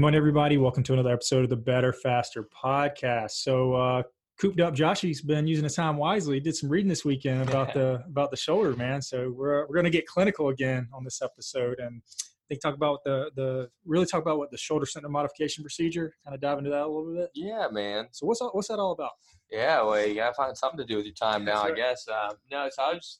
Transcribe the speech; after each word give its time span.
Happy 0.00 0.04
morning, 0.04 0.16
everybody. 0.16 0.56
Welcome 0.56 0.82
to 0.84 0.94
another 0.94 1.12
episode 1.12 1.44
of 1.44 1.50
the 1.50 1.56
Better 1.56 1.92
Faster 1.92 2.44
podcast. 2.44 3.32
So, 3.32 3.74
uh, 3.74 4.02
cooped 4.40 4.58
up 4.58 4.72
Joshy's 4.72 5.20
been 5.20 5.46
using 5.46 5.64
his 5.64 5.74
time 5.74 5.98
wisely. 5.98 6.36
He 6.36 6.40
did 6.40 6.56
some 6.56 6.70
reading 6.70 6.88
this 6.88 7.04
weekend 7.04 7.46
about 7.46 7.74
the 7.74 8.02
about 8.06 8.30
the 8.30 8.36
shoulder, 8.38 8.74
man. 8.74 9.02
So 9.02 9.30
we're 9.30 9.66
we're 9.68 9.76
gonna 9.76 9.90
get 9.90 10.06
clinical 10.06 10.48
again 10.48 10.88
on 10.94 11.04
this 11.04 11.20
episode 11.20 11.80
and 11.80 12.00
they 12.48 12.56
talk 12.56 12.74
about 12.74 13.00
the 13.04 13.30
the 13.36 13.68
really 13.84 14.06
talk 14.06 14.22
about 14.22 14.38
what 14.38 14.50
the 14.50 14.56
shoulder 14.56 14.86
symptom 14.86 15.12
modification 15.12 15.62
procedure. 15.62 16.14
Kind 16.24 16.34
of 16.34 16.40
dive 16.40 16.56
into 16.56 16.70
that 16.70 16.80
a 16.80 16.86
little 16.86 17.12
bit. 17.12 17.28
Yeah, 17.34 17.68
man. 17.70 18.08
So 18.12 18.24
what's 18.24 18.40
all, 18.40 18.52
what's 18.52 18.68
that 18.68 18.78
all 18.78 18.92
about? 18.92 19.12
Yeah, 19.50 19.82
well, 19.82 20.06
you 20.06 20.14
gotta 20.14 20.32
find 20.32 20.56
something 20.56 20.78
to 20.78 20.86
do 20.86 20.96
with 20.96 21.04
your 21.04 21.14
time 21.14 21.44
now, 21.44 21.60
I 21.62 21.72
guess. 21.72 22.08
Um, 22.08 22.36
no, 22.50 22.70
so 22.72 22.82
I 22.84 22.94
was 22.94 23.18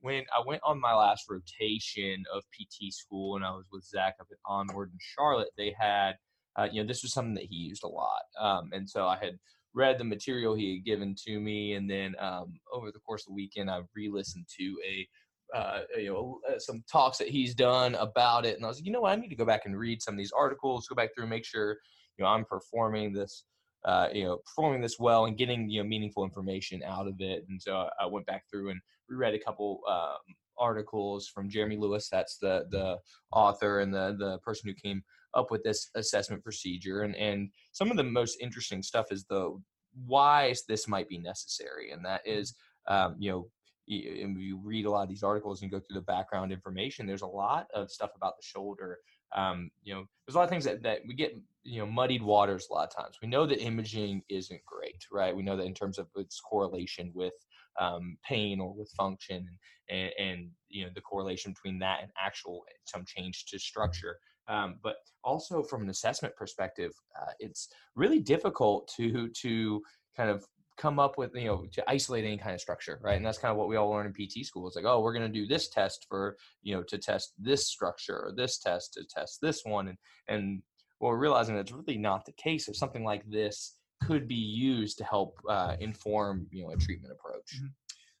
when 0.00 0.24
I 0.36 0.42
went 0.46 0.62
on 0.64 0.80
my 0.80 0.94
last 0.94 1.24
rotation 1.28 2.24
of 2.32 2.42
PT 2.52 2.92
school, 2.92 3.36
and 3.36 3.44
I 3.44 3.50
was 3.50 3.64
with 3.72 3.84
Zach 3.84 4.14
up 4.20 4.28
at 4.30 4.38
Onward 4.46 4.90
in 4.92 4.98
Charlotte. 5.00 5.48
They 5.56 5.74
had, 5.78 6.12
uh, 6.56 6.68
you 6.70 6.82
know, 6.82 6.86
this 6.86 7.02
was 7.02 7.12
something 7.12 7.34
that 7.34 7.46
he 7.48 7.56
used 7.56 7.84
a 7.84 7.88
lot, 7.88 8.22
um, 8.40 8.70
and 8.72 8.88
so 8.88 9.06
I 9.06 9.18
had 9.20 9.38
read 9.74 9.98
the 9.98 10.04
material 10.04 10.54
he 10.54 10.74
had 10.76 10.84
given 10.84 11.14
to 11.26 11.40
me, 11.40 11.74
and 11.74 11.90
then 11.90 12.14
um, 12.18 12.58
over 12.72 12.90
the 12.90 13.00
course 13.00 13.22
of 13.22 13.28
the 13.28 13.34
weekend, 13.34 13.70
I 13.70 13.80
re-listened 13.94 14.46
to 14.58 14.76
a 14.86 15.08
uh, 15.56 15.80
you 15.96 16.12
know 16.12 16.40
uh, 16.48 16.58
some 16.58 16.84
talks 16.90 17.18
that 17.18 17.28
he's 17.28 17.54
done 17.54 17.94
about 17.96 18.44
it, 18.46 18.56
and 18.56 18.64
I 18.64 18.68
was 18.68 18.78
like, 18.78 18.86
you 18.86 18.92
know 18.92 19.02
what, 19.02 19.12
I 19.12 19.20
need 19.20 19.28
to 19.28 19.36
go 19.36 19.44
back 19.44 19.62
and 19.64 19.78
read 19.78 20.02
some 20.02 20.14
of 20.14 20.18
these 20.18 20.32
articles, 20.32 20.86
go 20.88 20.94
back 20.94 21.10
through, 21.14 21.26
make 21.26 21.44
sure 21.44 21.76
you 22.18 22.24
know 22.24 22.26
I'm 22.26 22.44
performing 22.44 23.12
this 23.12 23.44
uh, 23.88 24.08
you 24.12 24.24
know, 24.24 24.36
performing 24.44 24.82
this 24.82 24.98
well 24.98 25.24
and 25.24 25.38
getting 25.38 25.66
you 25.70 25.82
know 25.82 25.88
meaningful 25.88 26.22
information 26.22 26.82
out 26.84 27.08
of 27.08 27.14
it. 27.20 27.46
And 27.48 27.60
so 27.60 27.88
I 27.98 28.04
went 28.04 28.26
back 28.26 28.44
through 28.50 28.68
and 28.68 28.80
reread 29.08 29.34
a 29.34 29.38
couple 29.38 29.80
um, 29.88 30.34
articles 30.58 31.26
from 31.26 31.48
Jeremy 31.48 31.78
Lewis. 31.78 32.10
That's 32.10 32.36
the 32.36 32.66
the 32.70 32.98
author 33.32 33.80
and 33.80 33.92
the 33.92 34.14
the 34.18 34.38
person 34.40 34.68
who 34.68 34.74
came 34.74 35.02
up 35.32 35.50
with 35.50 35.62
this 35.62 35.88
assessment 35.94 36.44
procedure. 36.44 37.00
And 37.02 37.16
and 37.16 37.48
some 37.72 37.90
of 37.90 37.96
the 37.96 38.04
most 38.04 38.36
interesting 38.42 38.82
stuff 38.82 39.06
is 39.10 39.24
the 39.24 39.58
why 40.06 40.54
this 40.68 40.86
might 40.86 41.08
be 41.08 41.16
necessary, 41.16 41.92
and 41.92 42.04
that 42.04 42.20
is 42.26 42.54
um, 42.88 43.16
you 43.18 43.32
know 43.32 43.50
and 43.90 44.38
you 44.38 44.60
read 44.62 44.84
a 44.84 44.90
lot 44.90 45.02
of 45.02 45.08
these 45.08 45.22
articles 45.22 45.62
and 45.62 45.70
go 45.70 45.80
through 45.80 45.94
the 45.94 46.02
background 46.02 46.52
information, 46.52 47.06
there's 47.06 47.22
a 47.22 47.26
lot 47.26 47.66
of 47.74 47.90
stuff 47.90 48.10
about 48.14 48.36
the 48.36 48.42
shoulder. 48.42 48.98
Um, 49.34 49.70
you 49.82 49.94
know, 49.94 50.04
there's 50.26 50.34
a 50.34 50.38
lot 50.38 50.44
of 50.44 50.50
things 50.50 50.64
that, 50.64 50.82
that 50.82 51.00
we 51.06 51.14
get, 51.14 51.34
you 51.68 51.80
know, 51.80 51.86
muddied 51.86 52.22
waters 52.22 52.68
a 52.70 52.74
lot 52.74 52.88
of 52.88 52.96
times. 52.96 53.18
We 53.20 53.28
know 53.28 53.46
that 53.46 53.60
imaging 53.60 54.22
isn't 54.28 54.60
great, 54.64 55.04
right? 55.12 55.36
We 55.36 55.42
know 55.42 55.56
that 55.56 55.66
in 55.66 55.74
terms 55.74 55.98
of 55.98 56.06
its 56.16 56.40
correlation 56.40 57.12
with 57.14 57.34
um, 57.78 58.16
pain 58.26 58.58
or 58.60 58.74
with 58.74 58.90
function 58.96 59.46
and, 59.90 60.10
and, 60.18 60.50
you 60.68 60.84
know, 60.84 60.90
the 60.94 61.00
correlation 61.00 61.52
between 61.52 61.78
that 61.80 61.98
and 62.02 62.10
actual 62.18 62.64
some 62.84 63.04
change 63.06 63.44
to 63.46 63.58
structure. 63.58 64.18
Um, 64.48 64.76
but 64.82 64.96
also 65.24 65.62
from 65.62 65.82
an 65.82 65.90
assessment 65.90 66.34
perspective, 66.34 66.92
uh, 67.20 67.32
it's 67.38 67.68
really 67.94 68.20
difficult 68.20 68.90
to 68.96 69.28
to 69.42 69.82
kind 70.16 70.30
of 70.30 70.44
come 70.78 70.98
up 70.98 71.18
with 71.18 71.32
you 71.34 71.46
know 71.46 71.66
to 71.72 71.84
isolate 71.90 72.24
any 72.24 72.38
kind 72.38 72.54
of 72.54 72.60
structure 72.60 73.00
right 73.02 73.16
and 73.16 73.26
that's 73.26 73.36
kind 73.36 73.50
of 73.50 73.58
what 73.58 73.68
we 73.68 73.74
all 73.74 73.90
learn 73.90 74.06
in 74.06 74.12
pt 74.12 74.46
school 74.46 74.66
it's 74.66 74.76
like 74.76 74.84
oh 74.84 75.00
we're 75.00 75.12
going 75.12 75.26
to 75.26 75.40
do 75.40 75.44
this 75.44 75.68
test 75.68 76.06
for 76.08 76.36
you 76.62 76.74
know 76.74 76.84
to 76.84 76.96
test 76.96 77.32
this 77.36 77.66
structure 77.66 78.16
or 78.16 78.32
this 78.34 78.58
test 78.58 78.94
to 78.94 79.02
test 79.12 79.40
this 79.42 79.62
one 79.64 79.88
and 79.88 79.98
and 80.28 80.62
what 80.98 81.10
we're 81.10 81.18
realizing 81.18 81.54
that's 81.54 81.72
really 81.72 81.98
not 81.98 82.24
the 82.24 82.32
case 82.32 82.68
if 82.68 82.76
something 82.76 83.04
like 83.04 83.28
this 83.30 83.74
could 84.02 84.28
be 84.28 84.34
used 84.34 84.98
to 84.98 85.04
help 85.04 85.38
uh, 85.48 85.76
inform 85.80 86.46
you 86.50 86.62
know 86.62 86.70
a 86.70 86.76
treatment 86.76 87.12
approach 87.12 87.56
mm-hmm. 87.56 87.66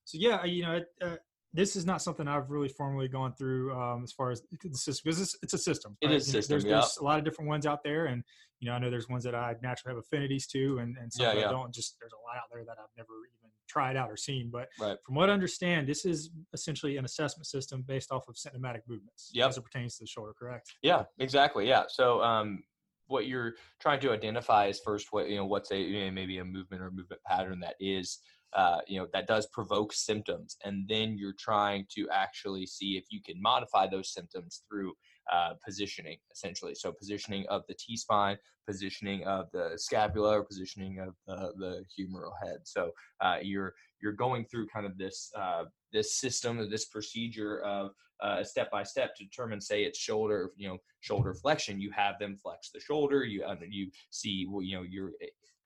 so 0.04 0.18
yeah 0.18 0.44
you 0.44 0.62
know 0.62 0.80
uh, 1.02 1.16
this 1.54 1.76
is 1.76 1.86
not 1.86 2.02
something 2.02 2.28
I've 2.28 2.50
really 2.50 2.68
formally 2.68 3.08
gone 3.08 3.32
through 3.32 3.74
um, 3.74 4.04
as 4.04 4.12
far 4.12 4.30
as 4.30 4.42
the 4.42 4.76
system 4.76 5.02
because 5.04 5.20
it's, 5.20 5.36
it's, 5.42 5.54
a 5.54 5.58
system. 5.58 5.96
Right? 6.02 6.12
It 6.12 6.16
is 6.16 6.26
system. 6.26 6.52
There's, 6.52 6.64
yeah. 6.64 6.70
there's, 6.72 6.98
a 7.00 7.04
lot 7.04 7.18
of 7.18 7.24
different 7.24 7.48
ones 7.48 7.66
out 7.66 7.82
there, 7.82 8.06
and 8.06 8.22
you 8.60 8.68
know 8.68 8.74
I 8.74 8.78
know 8.78 8.90
there's 8.90 9.08
ones 9.08 9.24
that 9.24 9.34
I 9.34 9.54
naturally 9.62 9.96
have 9.96 10.04
affinities 10.04 10.46
to, 10.48 10.78
and 10.78 10.96
and 10.98 11.12
some 11.12 11.24
yeah, 11.24 11.34
that 11.34 11.40
yeah. 11.40 11.50
don't. 11.50 11.72
Just 11.72 11.96
there's 12.00 12.12
a 12.12 12.22
lot 12.26 12.36
out 12.36 12.48
there 12.52 12.64
that 12.64 12.76
I've 12.78 12.90
never 12.96 13.08
even 13.08 13.50
tried 13.68 13.96
out 13.96 14.10
or 14.10 14.16
seen. 14.16 14.50
But 14.52 14.68
right. 14.80 14.96
from 15.04 15.14
what 15.14 15.30
I 15.30 15.32
understand, 15.32 15.86
this 15.86 16.04
is 16.04 16.30
essentially 16.52 16.96
an 16.96 17.04
assessment 17.04 17.46
system 17.46 17.82
based 17.86 18.10
off 18.10 18.28
of 18.28 18.36
symptomatic 18.36 18.82
movements 18.88 19.30
yep. 19.32 19.50
as 19.50 19.56
it 19.58 19.62
pertains 19.62 19.96
to 19.96 20.04
the 20.04 20.08
shoulder. 20.08 20.32
Correct? 20.38 20.74
Yeah, 20.82 21.04
exactly. 21.18 21.66
Yeah. 21.68 21.84
So 21.88 22.22
um, 22.22 22.62
what 23.06 23.26
you're 23.26 23.54
trying 23.80 24.00
to 24.00 24.12
identify 24.12 24.66
is 24.66 24.80
first 24.84 25.08
what 25.10 25.28
you 25.28 25.36
know 25.36 25.46
what's 25.46 25.70
a 25.70 25.78
you 25.78 26.04
know, 26.04 26.10
maybe 26.10 26.38
a 26.38 26.44
movement 26.44 26.82
or 26.82 26.90
movement 26.90 27.22
pattern 27.26 27.60
that 27.60 27.74
is 27.80 28.18
uh, 28.54 28.78
you 28.86 28.98
know 28.98 29.06
that 29.12 29.26
does 29.26 29.46
provoke 29.48 29.92
symptoms 29.92 30.56
and 30.64 30.88
then 30.88 31.16
you're 31.18 31.34
trying 31.38 31.86
to 31.90 32.08
actually 32.10 32.66
see 32.66 32.96
if 32.96 33.04
you 33.10 33.20
can 33.22 33.40
modify 33.40 33.86
those 33.86 34.12
symptoms 34.12 34.62
through 34.68 34.92
uh, 35.32 35.54
positioning 35.64 36.18
essentially. 36.32 36.74
So 36.74 36.92
positioning 36.92 37.46
of 37.48 37.62
the 37.68 37.74
t-spine 37.74 38.38
positioning 38.66 39.24
of 39.24 39.46
the 39.52 39.72
scapula 39.76 40.38
or 40.38 40.44
positioning 40.44 41.00
of 41.00 41.14
the, 41.26 41.52
the 41.56 41.84
humeral 41.98 42.32
head. 42.42 42.58
So 42.64 42.92
uh, 43.20 43.36
you're 43.42 43.74
you're 44.00 44.12
going 44.12 44.44
through 44.44 44.68
kind 44.68 44.86
of 44.86 44.96
this 44.98 45.30
uh, 45.36 45.64
this 45.92 46.14
system 46.14 46.68
this 46.70 46.86
procedure 46.86 47.60
of 47.62 47.90
uh, 48.20 48.42
step 48.42 48.70
by 48.70 48.82
step 48.82 49.14
to 49.16 49.24
determine 49.24 49.60
say 49.60 49.84
it's 49.84 49.98
shoulder 49.98 50.50
you 50.56 50.68
know 50.68 50.78
shoulder 51.00 51.34
flexion. 51.34 51.80
You 51.80 51.90
have 51.92 52.18
them 52.18 52.36
flex 52.36 52.70
the 52.70 52.80
shoulder 52.80 53.24
you 53.24 53.44
uh, 53.44 53.56
you 53.68 53.90
see 54.10 54.46
well, 54.48 54.62
you 54.62 54.76
know 54.76 54.82
you're 54.82 55.12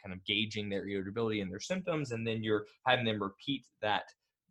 kind 0.02 0.12
of 0.12 0.24
gauging 0.24 0.68
their 0.68 0.86
irritability 0.86 1.40
and 1.40 1.50
their 1.50 1.60
symptoms, 1.60 2.12
and 2.12 2.26
then 2.26 2.42
you're 2.42 2.66
having 2.86 3.04
them 3.04 3.22
repeat 3.22 3.64
that 3.80 4.04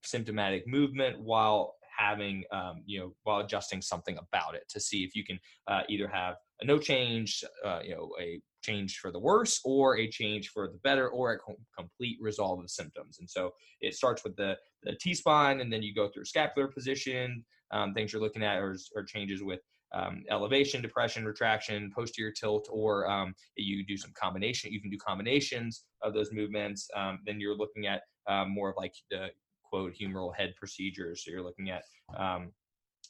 symptomatic 0.04 0.68
movement 0.68 1.20
while 1.20 1.76
having 1.96 2.44
um, 2.52 2.84
you 2.86 3.00
know 3.00 3.14
while 3.24 3.40
adjusting 3.40 3.82
something 3.82 4.18
about 4.18 4.56
it 4.56 4.64
to 4.70 4.80
see 4.80 5.04
if 5.04 5.16
you 5.16 5.24
can 5.24 5.40
uh, 5.68 5.82
either 5.90 6.08
have 6.08 6.36
a 6.62 6.66
no 6.66 6.78
change 6.78 7.44
uh, 7.66 7.80
you 7.84 7.96
know 7.96 8.10
a 8.20 8.40
change 8.64 9.00
for 9.00 9.12
the 9.12 9.20
worse 9.20 9.60
or 9.66 9.98
a 9.98 10.08
change 10.08 10.50
for 10.50 10.68
the 10.68 10.78
better 10.84 11.10
or 11.10 11.34
a 11.34 11.38
complete 11.78 12.18
resolve 12.22 12.60
of 12.60 12.70
symptoms 12.70 13.18
and 13.20 13.30
so 13.30 13.52
it 13.82 13.96
starts 13.96 14.24
with 14.24 14.36
the, 14.36 14.56
the 14.84 14.96
t-spine 15.02 15.62
and 15.62 15.74
then 15.74 15.82
you 15.82 15.96
go 15.96 16.10
through 16.10 16.24
scapular 16.24 16.68
position 16.68 17.44
um, 17.72 17.94
things 17.94 18.14
you're 18.14 18.22
looking 18.22 18.44
at 18.44 18.60
or, 18.60 18.76
or 18.96 19.04
changes 19.04 19.42
with 19.42 19.62
um, 19.94 20.24
elevation, 20.30 20.82
depression, 20.82 21.26
retraction, 21.26 21.92
posterior 21.94 22.32
tilt, 22.32 22.68
or 22.72 23.10
um, 23.10 23.34
you 23.58 23.86
do 23.86 23.98
some 23.98 24.12
combination. 24.20 24.72
You 24.72 24.82
can 24.82 24.90
do 24.90 24.98
combinations 24.98 25.84
of 26.02 26.14
those 26.14 26.32
movements. 26.32 26.88
Um, 26.96 27.20
then 27.26 27.40
you're 27.40 27.58
looking 27.58 27.88
at 27.88 28.04
um, 28.28 28.54
more 28.54 28.70
of 28.70 28.76
like 28.78 28.94
the 29.10 29.28
quote 29.72 29.94
humeral 30.00 30.36
head 30.36 30.54
procedures. 30.58 31.24
So 31.24 31.32
you're 31.32 31.44
looking 31.44 31.70
at 31.70 31.84
um, 32.18 32.52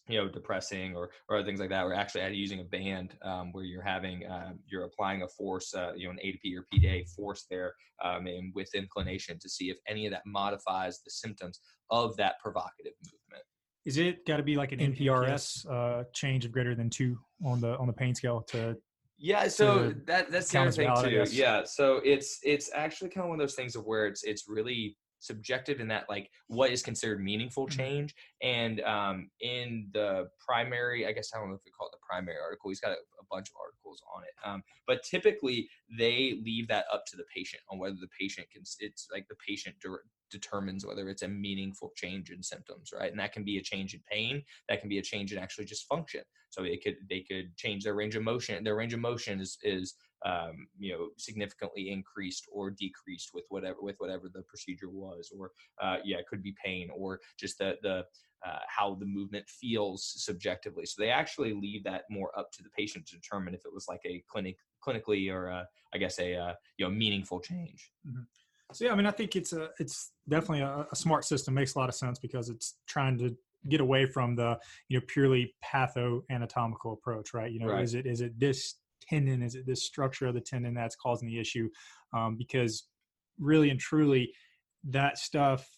you 0.08 0.18
know 0.18 0.30
depressing 0.30 0.96
or 0.96 1.10
or 1.30 1.44
things 1.44 1.60
like 1.60 1.70
that. 1.70 1.86
We're 1.86 1.94
actually 1.94 2.36
using 2.36 2.60
a 2.60 2.64
band 2.64 3.16
um, 3.24 3.52
where 3.52 3.64
you're 3.64 3.84
having 3.84 4.26
uh, 4.26 4.54
you're 4.68 4.86
applying 4.86 5.24
a 5.24 5.28
force, 5.28 5.74
uh, 5.74 5.94
you 5.96 6.06
know, 6.06 6.12
an 6.12 6.20
A 6.22 6.32
to 6.32 6.38
P 6.40 6.56
or 6.56 6.66
P 6.72 6.80
to 6.80 6.88
A 6.88 7.06
force 7.16 7.46
there, 7.50 7.74
and 8.02 8.54
with 8.54 8.74
inclination 8.76 9.40
to 9.40 9.50
see 9.50 9.70
if 9.70 9.78
any 9.88 10.06
of 10.06 10.12
that 10.12 10.24
modifies 10.26 11.02
the 11.04 11.12
symptoms 11.12 11.60
of 11.90 12.16
that 12.18 12.36
provocative 12.42 12.94
movement. 13.04 13.44
Is 13.86 13.98
it 13.98 14.26
got 14.28 14.38
to 14.38 14.44
be 14.44 14.56
like 14.56 14.72
an 14.72 14.80
NPRS 14.80 15.66
uh, 15.70 16.04
change 16.14 16.46
of 16.46 16.52
greater 16.52 16.76
than 16.76 16.90
two 16.90 17.18
on 17.44 17.62
the 17.62 17.78
on 17.78 17.88
the 17.88 17.94
pain 17.94 18.14
scale 18.14 18.42
to 18.50 18.78
Yeah, 19.18 19.48
so 19.48 19.94
that 20.06 20.32
that's 20.32 20.50
the 20.50 20.60
other 20.60 20.72
thing 20.72 20.94
too. 21.02 21.26
Yeah, 21.32 21.64
so 21.64 22.02
it's 22.04 22.40
it's 22.44 22.70
actually 22.74 23.10
kind 23.10 23.24
of 23.26 23.30
one 23.30 23.40
of 23.40 23.44
those 23.44 23.56
things 23.56 23.76
of 23.76 23.86
where 23.86 24.06
it's 24.08 24.24
it's 24.24 24.46
really 24.48 24.98
subjective 25.22 25.80
in 25.80 25.88
that 25.88 26.06
like 26.10 26.30
what 26.48 26.72
is 26.72 26.82
considered 26.82 27.24
meaningful 27.24 27.68
mm-hmm. 27.68 27.80
change. 27.80 28.16
And 28.42 28.82
um, 28.82 29.30
in 29.40 29.88
the 29.94 30.30
primary 30.46 31.08
i 31.08 31.12
guess 31.12 31.32
i 31.34 31.40
don't 31.40 31.50
know 31.50 31.56
if 31.56 31.62
we 31.66 31.72
call 31.72 31.88
it 31.88 31.92
the 31.92 32.06
primary 32.08 32.38
article 32.44 32.70
he's 32.70 32.80
got 32.80 32.92
a, 32.92 32.96
a 32.96 33.26
bunch 33.30 33.48
of 33.50 33.56
articles 33.60 34.02
on 34.16 34.24
it 34.24 34.34
um, 34.48 34.64
but 34.88 35.04
typically 35.04 35.70
they 35.98 36.40
leave 36.44 36.68
that 36.68 36.86
up 36.92 37.06
to 37.08 37.18
the 37.18 37.24
patient 37.34 37.62
on 37.70 37.80
whether 37.80 37.96
the 37.96 38.10
patient 38.20 38.48
can 38.52 38.64
it's 38.80 39.08
like 39.12 39.28
the 39.28 39.36
patient 39.48 39.76
determines 40.32 40.86
whether 40.86 41.10
it's 41.10 41.22
a 41.22 41.28
meaningful 41.28 41.92
change 41.96 42.32
in 42.32 42.42
symptoms 42.42 42.92
right? 42.98 43.12
And 43.12 43.20
that 43.20 43.34
can 43.34 43.44
be 43.44 43.58
a 43.58 43.62
change 43.62 43.94
in 43.94 44.02
pain 44.10 44.44
that 44.70 44.80
can 44.80 44.90
be 44.90 44.98
a 44.98 45.04
change 45.04 45.32
in 45.32 45.38
actually 45.38 45.66
just 45.66 45.88
function. 45.88 46.22
So 46.50 46.64
it 46.64 46.84
could 46.84 46.96
they 47.10 47.22
could 47.22 47.56
change 47.58 47.84
their 47.84 47.94
range 47.94 48.16
of 48.16 48.24
motion 48.24 48.64
their 48.64 48.76
range 48.76 48.94
of 48.94 49.00
motion 49.00 49.40
is 49.40 49.58
is 49.62 49.96
um, 50.26 50.68
you 50.80 50.92
know 50.92 51.10
significantly 51.18 51.92
increased 51.92 52.46
or 52.52 52.70
decreased 52.72 53.32
with 53.34 53.46
whatever 53.50 53.78
with 53.82 53.96
whatever 53.98 54.30
the 54.34 54.44
procedure 54.44 54.90
was 54.90 55.32
or 55.38 55.52
uh, 55.82 55.98
yeah 56.04 56.18
it 56.18 56.28
could 56.28 56.44
be 56.44 56.54
pain 56.64 56.90
or 56.96 57.20
just 57.40 57.58
the 57.58 57.76
the 57.82 58.04
uh, 58.46 58.58
how 58.68 58.96
the 58.96 59.06
movement 59.06 59.48
feels 59.48 60.14
subjectively 60.18 60.86
so 60.86 60.96
they 61.02 61.10
actually 61.10 61.54
leave 61.54 61.84
that 61.84 62.04
more 62.10 62.32
up 62.38 62.52
to 62.52 62.64
the 62.64 62.70
patient 62.70 63.06
to 63.06 63.16
determine 63.16 63.54
if 63.54 63.66
it 63.66 63.74
was 63.74 63.86
like 63.88 64.02
a 64.06 64.24
clinic 64.28 64.58
clinically 64.86 65.32
or 65.32 65.50
uh, 65.50 65.64
i 65.94 65.98
guess 65.98 66.20
a 66.20 66.36
uh, 66.36 66.54
you 66.78 66.86
know 66.86 66.92
meaningful 66.92 67.40
change 67.40 67.92
mm-hmm. 68.08 68.22
so 68.74 68.86
yeah 68.86 68.92
i 68.92 68.96
mean 68.96 69.06
i 69.06 69.12
think 69.12 69.36
it's 69.36 69.54
a 69.54 69.70
it's 69.80 70.12
definitely 70.28 70.62
a, 70.62 70.88
a 70.92 70.96
smart 70.96 71.24
system 71.26 71.54
makes 71.54 71.76
a 71.76 71.80
lot 71.80 71.90
of 71.90 71.96
sense 71.96 72.20
because 72.20 72.50
it's 72.50 72.78
trying 72.88 73.18
to 73.18 73.36
get 73.70 73.82
away 73.82 74.06
from 74.06 74.36
the 74.36 74.58
you 74.90 74.98
know 74.98 75.06
purely 75.08 75.54
patho 75.64 76.22
anatomical 76.32 76.94
approach 76.94 77.34
right 77.34 77.52
you 77.52 77.60
know 77.60 77.68
right. 77.68 77.84
is 77.84 77.94
it 77.94 78.06
is 78.06 78.22
it 78.22 78.40
this 78.40 78.76
tendon? 79.12 79.42
Is 79.42 79.56
it 79.56 79.66
this 79.66 79.86
structure 79.86 80.28
of 80.28 80.34
the 80.34 80.42
tendon 80.42 80.74
that's 80.74 80.96
causing 80.96 81.28
the 81.28 81.40
issue? 81.40 81.70
Um, 82.14 82.36
because 82.38 82.88
really 83.40 83.70
and 83.70 83.80
truly, 83.80 84.34
that 84.90 85.18
stuff 85.18 85.70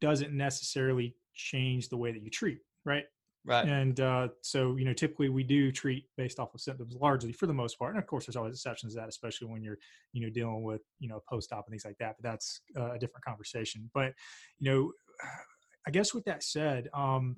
doesn't 0.00 0.32
necessarily 0.32 1.16
change 1.34 1.88
the 1.88 1.96
way 1.96 2.12
that 2.12 2.22
you 2.22 2.30
treat, 2.30 2.58
right? 2.84 3.04
Right. 3.44 3.68
And 3.68 4.00
uh, 4.00 4.28
so, 4.42 4.74
you 4.76 4.84
know, 4.84 4.92
typically 4.92 5.28
we 5.28 5.44
do 5.44 5.70
treat 5.70 6.06
based 6.16 6.40
off 6.40 6.52
of 6.52 6.60
symptoms 6.60 6.96
largely 7.00 7.32
for 7.32 7.46
the 7.46 7.54
most 7.54 7.78
part. 7.78 7.94
And 7.94 8.02
of 8.02 8.08
course, 8.08 8.26
there's 8.26 8.34
always 8.34 8.54
exceptions 8.54 8.94
to 8.94 9.00
that, 9.00 9.08
especially 9.08 9.46
when 9.46 9.62
you're, 9.62 9.78
you 10.12 10.20
know, 10.20 10.30
dealing 10.30 10.64
with, 10.64 10.80
you 10.98 11.08
know, 11.08 11.22
post 11.28 11.52
op 11.52 11.64
and 11.66 11.72
things 11.72 11.84
like 11.84 11.98
that. 11.98 12.16
But 12.20 12.28
that's 12.28 12.60
uh, 12.76 12.92
a 12.92 12.98
different 12.98 13.24
conversation. 13.24 13.88
But, 13.94 14.14
you 14.58 14.70
know, 14.70 14.92
I 15.86 15.92
guess 15.92 16.12
with 16.12 16.24
that 16.24 16.42
said, 16.42 16.88
um, 16.92 17.36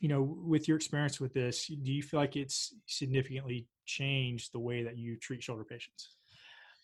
you 0.00 0.08
know, 0.08 0.22
with 0.22 0.68
your 0.68 0.76
experience 0.76 1.20
with 1.20 1.34
this, 1.34 1.66
do 1.66 1.92
you 1.92 2.02
feel 2.02 2.20
like 2.20 2.36
it's 2.36 2.74
significantly 2.86 3.66
changed 3.86 4.52
the 4.52 4.58
way 4.58 4.82
that 4.82 4.96
you 4.96 5.16
treat 5.16 5.42
shoulder 5.42 5.64
patients? 5.64 6.10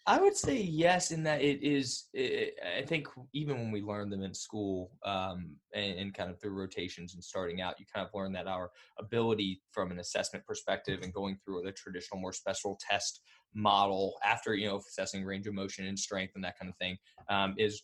I 0.06 0.20
would 0.20 0.37
say 0.37 0.61
yes, 0.61 1.12
in 1.12 1.22
that 1.22 1.40
it 1.40 1.62
is. 1.62 2.08
It, 2.12 2.58
I 2.78 2.82
think 2.82 3.08
even 3.32 3.56
when 3.56 3.70
we 3.70 3.81
learn 3.81 4.11
them 4.11 4.22
in 4.22 4.34
school 4.34 4.90
um, 5.02 5.56
and, 5.72 5.99
and, 5.99 6.14
kind 6.14 6.31
of 6.31 6.38
through 6.38 6.52
rotations 6.52 7.14
and 7.14 7.25
starting 7.25 7.62
out, 7.62 7.81
you 7.81 7.87
kind 7.93 8.06
of 8.06 8.12
learn 8.12 8.31
that 8.34 8.46
our 8.46 8.70
ability 8.99 9.62
from 9.72 9.90
an 9.90 10.00
assessment 10.00 10.44
perspective 10.44 11.00
and 11.02 11.14
going 11.14 11.38
through 11.43 11.62
the 11.62 11.72
traditional, 11.72 12.20
more 12.20 12.34
special 12.34 12.78
test 12.87 13.22
model 13.55 14.14
after 14.25 14.55
you 14.55 14.66
know 14.66 14.76
assessing 14.76 15.25
range 15.25 15.46
of 15.46 15.55
motion 15.55 15.87
and 15.87 15.99
strength 15.99 16.32
and 16.34 16.44
that 16.44 16.58
kind 16.58 16.69
of 16.69 16.76
thing 16.76 16.99
um, 17.31 17.55
is 17.56 17.82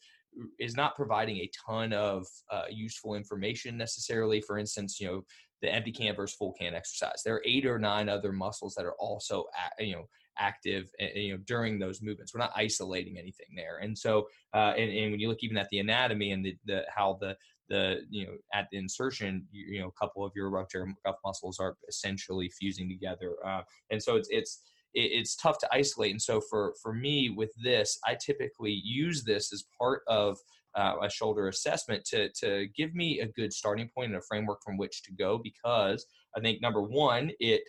is 0.58 0.76
not 0.76 0.96
providing 0.96 1.36
a 1.38 1.50
ton 1.66 1.92
of 1.92 2.26
uh, 2.50 2.64
useful 2.70 3.14
information 3.14 3.76
necessarily. 3.76 4.40
For 4.40 4.58
instance, 4.58 4.98
you 5.00 5.06
know 5.06 5.24
the 5.62 5.72
empty 5.72 5.92
can 5.92 6.14
versus 6.14 6.36
full 6.36 6.52
can 6.52 6.74
exercise. 6.74 7.22
There 7.24 7.34
are 7.34 7.42
eight 7.44 7.66
or 7.66 7.78
nine 7.78 8.08
other 8.08 8.32
muscles 8.32 8.74
that 8.74 8.84
are 8.84 8.94
also 8.98 9.44
you 9.78 9.94
know 9.94 10.08
active 10.38 10.90
you 10.98 11.32
know 11.32 11.38
during 11.46 11.78
those 11.78 12.02
movements. 12.02 12.32
We're 12.34 12.40
not 12.40 12.52
isolating 12.56 13.18
anything 13.18 13.54
there, 13.56 13.78
and 13.78 13.96
so 13.96 14.26
uh, 14.54 14.74
and, 14.76 14.90
and 14.90 15.10
when 15.12 15.20
you 15.20 15.28
look 15.28 15.42
even 15.42 15.58
at 15.58 15.68
the 15.70 15.80
anatomy 15.80 16.32
and 16.32 16.44
the, 16.44 16.56
the 16.64 16.84
how 16.94 17.18
the 17.20 17.36
the 17.68 18.00
you 18.10 18.26
know 18.26 18.32
at 18.54 18.66
the 18.70 18.78
insertion 18.78 19.46
you, 19.50 19.74
you 19.74 19.80
know 19.80 19.88
a 19.88 20.00
couple 20.00 20.24
of 20.24 20.32
your 20.34 20.50
rotator 20.50 20.86
cuff 21.04 21.16
muscles 21.24 21.58
are 21.60 21.76
essentially 21.88 22.48
fusing 22.48 22.88
together, 22.88 23.34
uh, 23.46 23.62
and 23.90 24.02
so 24.02 24.16
it's 24.16 24.28
it's 24.30 24.62
it's 24.94 25.36
tough 25.36 25.58
to 25.58 25.68
isolate. 25.72 26.10
And 26.10 26.22
so 26.22 26.40
for 26.40 26.74
for 26.82 26.92
me 26.92 27.30
with 27.30 27.52
this, 27.62 27.98
I 28.06 28.14
typically 28.14 28.80
use 28.84 29.22
this 29.24 29.52
as 29.52 29.64
part 29.78 30.02
of 30.06 30.38
uh, 30.76 30.96
a 31.02 31.10
shoulder 31.10 31.48
assessment 31.48 32.04
to 32.06 32.30
to 32.40 32.66
give 32.76 32.94
me 32.94 33.20
a 33.20 33.26
good 33.26 33.52
starting 33.52 33.90
point 33.94 34.12
and 34.12 34.20
a 34.20 34.24
framework 34.28 34.60
from 34.64 34.76
which 34.76 35.02
to 35.04 35.12
go 35.12 35.38
because 35.42 36.06
I 36.36 36.40
think 36.40 36.60
number 36.60 36.82
one 36.82 37.30
it 37.40 37.62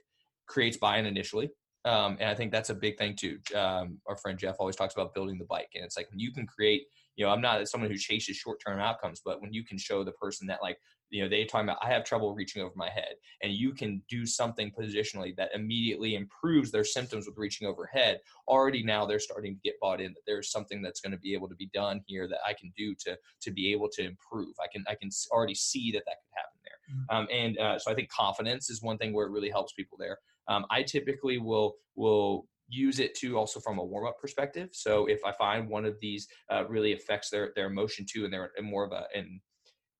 creates 0.47 0.77
buy-in 0.77 1.05
initially. 1.05 1.49
Um, 1.83 2.17
and 2.19 2.29
I 2.29 2.35
think 2.35 2.51
that's 2.51 2.69
a 2.69 2.75
big 2.75 2.97
thing 2.97 3.15
too. 3.15 3.39
Um, 3.55 3.99
our 4.07 4.15
friend 4.15 4.37
Jeff 4.37 4.57
always 4.59 4.75
talks 4.75 4.93
about 4.93 5.15
building 5.15 5.39
the 5.39 5.45
bike, 5.45 5.69
and 5.73 5.83
it's 5.83 5.97
like 5.97 6.09
when 6.09 6.19
you 6.19 6.31
can 6.31 6.45
create. 6.45 6.83
You 7.17 7.25
know, 7.25 7.31
I'm 7.31 7.41
not 7.41 7.67
someone 7.67 7.91
who 7.91 7.97
chases 7.97 8.37
short-term 8.37 8.79
outcomes, 8.79 9.21
but 9.23 9.41
when 9.41 9.51
you 9.51 9.65
can 9.65 9.77
show 9.77 10.03
the 10.03 10.13
person 10.13 10.47
that 10.47 10.61
like 10.61 10.77
you 11.11 11.21
know 11.21 11.29
they 11.29 11.45
talking 11.45 11.67
about 11.67 11.77
i 11.83 11.89
have 11.89 12.03
trouble 12.03 12.33
reaching 12.33 12.61
over 12.61 12.73
my 12.75 12.89
head 12.89 13.13
and 13.43 13.53
you 13.53 13.73
can 13.73 14.01
do 14.09 14.25
something 14.25 14.71
positionally 14.71 15.35
that 15.35 15.51
immediately 15.53 16.15
improves 16.15 16.71
their 16.71 16.83
symptoms 16.83 17.27
with 17.27 17.37
reaching 17.37 17.67
overhead 17.67 18.19
already 18.47 18.83
now 18.83 19.05
they're 19.05 19.19
starting 19.19 19.53
to 19.53 19.61
get 19.63 19.79
bought 19.79 20.01
in 20.01 20.13
that 20.13 20.21
there's 20.25 20.51
something 20.51 20.81
that's 20.81 21.01
going 21.01 21.11
to 21.11 21.19
be 21.19 21.33
able 21.33 21.47
to 21.47 21.55
be 21.55 21.69
done 21.73 22.01
here 22.07 22.27
that 22.27 22.39
i 22.47 22.53
can 22.53 22.71
do 22.75 22.95
to 22.99 23.15
to 23.41 23.51
be 23.51 23.71
able 23.71 23.89
to 23.89 24.03
improve 24.03 24.55
i 24.63 24.67
can 24.71 24.83
i 24.87 24.95
can 24.95 25.09
already 25.31 25.55
see 25.55 25.91
that 25.91 26.03
that 26.05 26.15
could 26.23 26.37
happen 26.37 26.59
there 26.63 26.95
mm-hmm. 26.97 27.15
um, 27.15 27.27
and 27.31 27.57
uh, 27.59 27.77
so 27.77 27.91
i 27.91 27.93
think 27.93 28.09
confidence 28.09 28.69
is 28.69 28.81
one 28.81 28.97
thing 28.97 29.13
where 29.13 29.27
it 29.27 29.31
really 29.31 29.49
helps 29.49 29.73
people 29.73 29.97
there 29.99 30.17
um, 30.47 30.65
i 30.71 30.81
typically 30.81 31.37
will 31.37 31.75
will 31.95 32.45
use 32.71 32.99
it 32.99 33.13
to 33.15 33.37
also 33.37 33.59
from 33.59 33.79
a 33.79 33.83
warm 33.83 34.07
up 34.07 34.17
perspective. 34.17 34.69
So 34.71 35.05
if 35.07 35.19
I 35.25 35.33
find 35.33 35.67
one 35.67 35.83
of 35.83 35.99
these 35.99 36.27
uh, 36.49 36.65
really 36.69 36.93
affects 36.93 37.29
their 37.29 37.51
their 37.53 37.67
emotion 37.67 38.05
too, 38.09 38.23
and 38.23 38.33
they're 38.33 38.51
more 38.61 38.85
of 38.85 38.93
a 38.93 39.03
and 39.13 39.41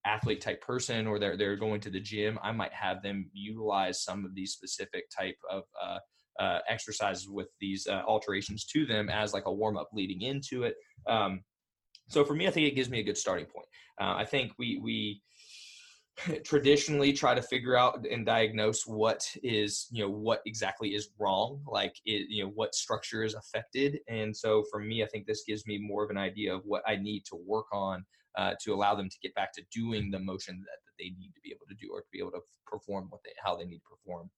athlete 0.05 0.41
type 0.41 0.61
person 0.61 1.07
or 1.07 1.19
they're 1.19 1.37
they're 1.37 1.55
going 1.55 1.81
to 1.81 1.89
the 1.89 1.99
gym, 1.99 2.39
I 2.41 2.51
might 2.51 2.73
have 2.73 3.01
them 3.01 3.29
utilize 3.33 4.03
some 4.03 4.25
of 4.25 4.35
these 4.35 4.53
specific 4.53 5.05
type 5.09 5.37
of 5.49 5.63
uh, 5.81 5.99
uh, 6.39 6.59
exercises 6.67 7.29
with 7.29 7.47
these 7.59 7.87
uh, 7.87 8.01
alterations 8.07 8.65
to 8.65 8.85
them 8.85 9.09
as 9.09 9.33
like 9.33 9.45
a 9.45 9.53
warm 9.53 9.77
up 9.77 9.89
leading 9.93 10.21
into 10.21 10.63
it. 10.63 10.75
Um, 11.07 11.43
so 12.09 12.23
for 12.25 12.33
me, 12.33 12.47
I 12.47 12.51
think 12.51 12.67
it 12.67 12.75
gives 12.75 12.89
me 12.89 12.99
a 12.99 13.03
good 13.03 13.17
starting 13.17 13.45
point. 13.45 13.67
Uh, 13.99 14.15
I 14.17 14.25
think 14.25 14.53
we 14.57 14.79
we 14.81 15.21
traditionally 16.43 17.13
try 17.13 17.33
to 17.33 17.41
figure 17.41 17.77
out 17.77 18.05
and 18.09 18.25
diagnose 18.25 18.85
what 18.85 19.25
is 19.43 19.87
you 19.91 20.03
know 20.03 20.09
what 20.09 20.41
exactly 20.45 20.89
is 20.89 21.09
wrong 21.19 21.61
like 21.65 21.95
it, 22.05 22.27
you 22.29 22.43
know 22.43 22.51
what 22.53 22.75
structure 22.75 23.23
is 23.23 23.33
affected 23.33 23.99
and 24.09 24.35
so 24.35 24.63
for 24.69 24.79
me 24.79 25.03
i 25.03 25.07
think 25.07 25.25
this 25.25 25.43
gives 25.47 25.65
me 25.65 25.77
more 25.77 26.03
of 26.03 26.09
an 26.09 26.17
idea 26.17 26.53
of 26.53 26.61
what 26.65 26.83
i 26.85 26.95
need 26.95 27.23
to 27.25 27.37
work 27.47 27.65
on 27.71 28.05
uh, 28.37 28.53
to 28.63 28.73
allow 28.73 28.95
them 28.95 29.09
to 29.09 29.17
get 29.21 29.33
back 29.35 29.53
to 29.53 29.61
doing 29.73 30.11
the 30.11 30.19
motion 30.19 30.57
that, 30.59 30.79
that 30.85 30.93
they 30.99 31.09
need 31.19 31.31
to 31.35 31.41
be 31.43 31.51
able 31.51 31.65
to 31.67 31.75
do 31.75 31.91
or 31.91 32.01
to 32.01 32.07
be 32.11 32.19
able 32.19 32.31
to 32.31 32.41
perform 32.65 33.07
what 33.09 33.21
they 33.23 33.31
how 33.43 33.55
they 33.55 33.65
need 33.65 33.79
to 33.79 33.89
perform. 33.89 34.29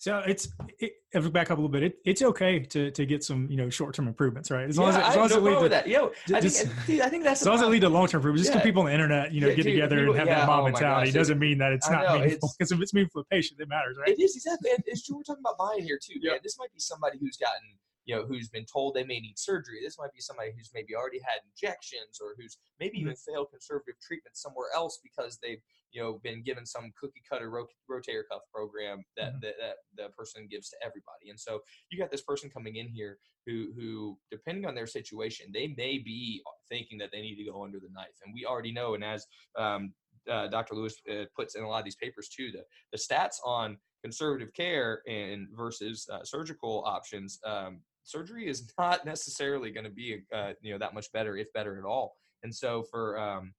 So 0.00 0.18
it's 0.18 0.48
it, 0.78 0.92
back 1.32 1.50
up 1.50 1.58
a 1.58 1.60
little 1.60 1.68
bit, 1.68 1.82
it, 1.82 1.98
it's 2.04 2.22
okay 2.22 2.60
to 2.60 2.92
to 2.92 3.04
get 3.04 3.24
some 3.24 3.48
you 3.50 3.56
know 3.56 3.68
short 3.68 3.96
term 3.96 4.06
improvements, 4.06 4.48
right? 4.48 4.68
As 4.68 4.78
long 4.78 4.92
yeah, 4.92 5.00
as, 5.00 5.08
as, 5.08 5.16
long 5.16 5.24
as 5.26 5.32
it 5.32 5.42
lead 5.42 5.60
to 5.60 5.68
that. 5.70 5.88
Yo, 5.88 6.12
I, 6.32 6.40
just, 6.40 6.62
think, 6.62 6.86
dude, 6.86 7.00
I 7.00 7.08
think 7.08 7.24
that's 7.24 7.40
as 7.40 7.48
long 7.48 7.56
as 7.56 7.62
it 7.62 7.66
lead 7.66 7.80
to 7.80 7.88
long 7.88 8.06
term 8.06 8.20
improvements. 8.20 8.46
Just 8.46 8.52
because 8.52 8.64
people 8.64 8.82
on 8.82 8.86
the 8.86 8.92
internet, 8.92 9.32
you 9.32 9.40
know, 9.40 9.48
yeah, 9.48 9.54
get 9.54 9.64
dude, 9.64 9.72
together 9.72 9.96
people, 9.96 10.12
and 10.12 10.18
have 10.20 10.28
that 10.28 10.46
mob 10.46 10.60
oh 10.60 10.64
mentality 10.66 11.10
doesn't 11.10 11.40
mean 11.40 11.58
that 11.58 11.72
it's 11.72 11.88
I 11.88 11.92
not 11.94 12.04
know, 12.04 12.20
meaningful. 12.20 12.54
Because 12.56 12.70
if 12.70 12.80
it's 12.80 12.94
meaningful 12.94 13.22
for 13.22 13.26
the 13.28 13.36
patient, 13.36 13.58
it 13.60 13.68
matters, 13.68 13.96
right? 13.98 14.10
It 14.10 14.22
is 14.22 14.36
exactly. 14.36 14.70
It's 14.86 15.04
true. 15.04 15.16
We're 15.16 15.24
talking 15.24 15.42
about 15.44 15.58
buying 15.58 15.82
here 15.82 15.98
too. 16.00 16.20
Yeah. 16.22 16.32
Man. 16.32 16.40
This 16.44 16.56
might 16.60 16.72
be 16.72 16.78
somebody 16.78 17.18
who's 17.18 17.36
gotten 17.36 17.66
you 18.08 18.16
know, 18.16 18.24
who's 18.24 18.48
been 18.48 18.64
told 18.64 18.94
they 18.94 19.04
may 19.04 19.20
need 19.20 19.38
surgery. 19.38 19.80
This 19.84 19.98
might 19.98 20.14
be 20.14 20.20
somebody 20.20 20.50
who's 20.56 20.70
maybe 20.72 20.96
already 20.96 21.20
had 21.22 21.40
injections 21.44 22.18
or 22.22 22.34
who's 22.38 22.56
maybe 22.80 22.96
mm-hmm. 22.96 23.08
even 23.08 23.16
failed 23.16 23.48
conservative 23.50 24.00
treatment 24.00 24.34
somewhere 24.34 24.68
else 24.74 24.98
because 25.02 25.38
they've, 25.42 25.60
you 25.92 26.00
know, 26.00 26.18
been 26.24 26.42
given 26.42 26.64
some 26.64 26.90
cookie 26.98 27.22
cutter 27.30 27.50
rot- 27.50 27.68
rotator 27.90 28.22
cuff 28.30 28.40
program 28.52 29.04
that, 29.18 29.32
mm-hmm. 29.32 29.40
that, 29.42 29.54
that 29.60 29.74
the 29.94 30.08
person 30.16 30.48
gives 30.50 30.70
to 30.70 30.76
everybody. 30.82 31.28
And 31.28 31.38
so 31.38 31.60
you 31.90 31.98
got 31.98 32.10
this 32.10 32.22
person 32.22 32.48
coming 32.48 32.76
in 32.76 32.88
here 32.88 33.18
who, 33.46 33.72
who, 33.76 34.16
depending 34.30 34.64
on 34.64 34.74
their 34.74 34.86
situation, 34.86 35.48
they 35.52 35.74
may 35.76 35.98
be 35.98 36.42
thinking 36.70 36.96
that 36.98 37.10
they 37.12 37.20
need 37.20 37.36
to 37.36 37.44
go 37.44 37.62
under 37.62 37.78
the 37.78 37.92
knife. 37.92 38.16
And 38.24 38.32
we 38.32 38.46
already 38.46 38.72
know, 38.72 38.94
and 38.94 39.04
as 39.04 39.26
um, 39.58 39.92
uh, 40.30 40.48
Dr. 40.48 40.76
Lewis 40.76 40.96
uh, 41.10 41.24
puts 41.36 41.56
in 41.56 41.62
a 41.62 41.68
lot 41.68 41.80
of 41.80 41.84
these 41.84 41.96
papers 41.96 42.30
too, 42.30 42.52
the, 42.52 42.62
the 42.90 42.98
stats 42.98 43.36
on 43.44 43.76
conservative 44.02 44.52
care 44.54 45.02
and 45.06 45.48
versus 45.54 46.08
uh, 46.10 46.24
surgical 46.24 46.84
options 46.86 47.38
um, 47.44 47.80
surgery 48.08 48.48
is 48.48 48.72
not 48.78 49.04
necessarily 49.04 49.70
going 49.70 49.84
to 49.84 49.90
be 49.90 50.22
uh, 50.34 50.52
you 50.60 50.72
know 50.72 50.78
that 50.78 50.94
much 50.94 51.10
better 51.12 51.36
if 51.36 51.52
better 51.52 51.78
at 51.78 51.84
all. 51.84 52.16
And 52.42 52.54
so 52.54 52.82
for 52.90 53.18
um, 53.18 53.52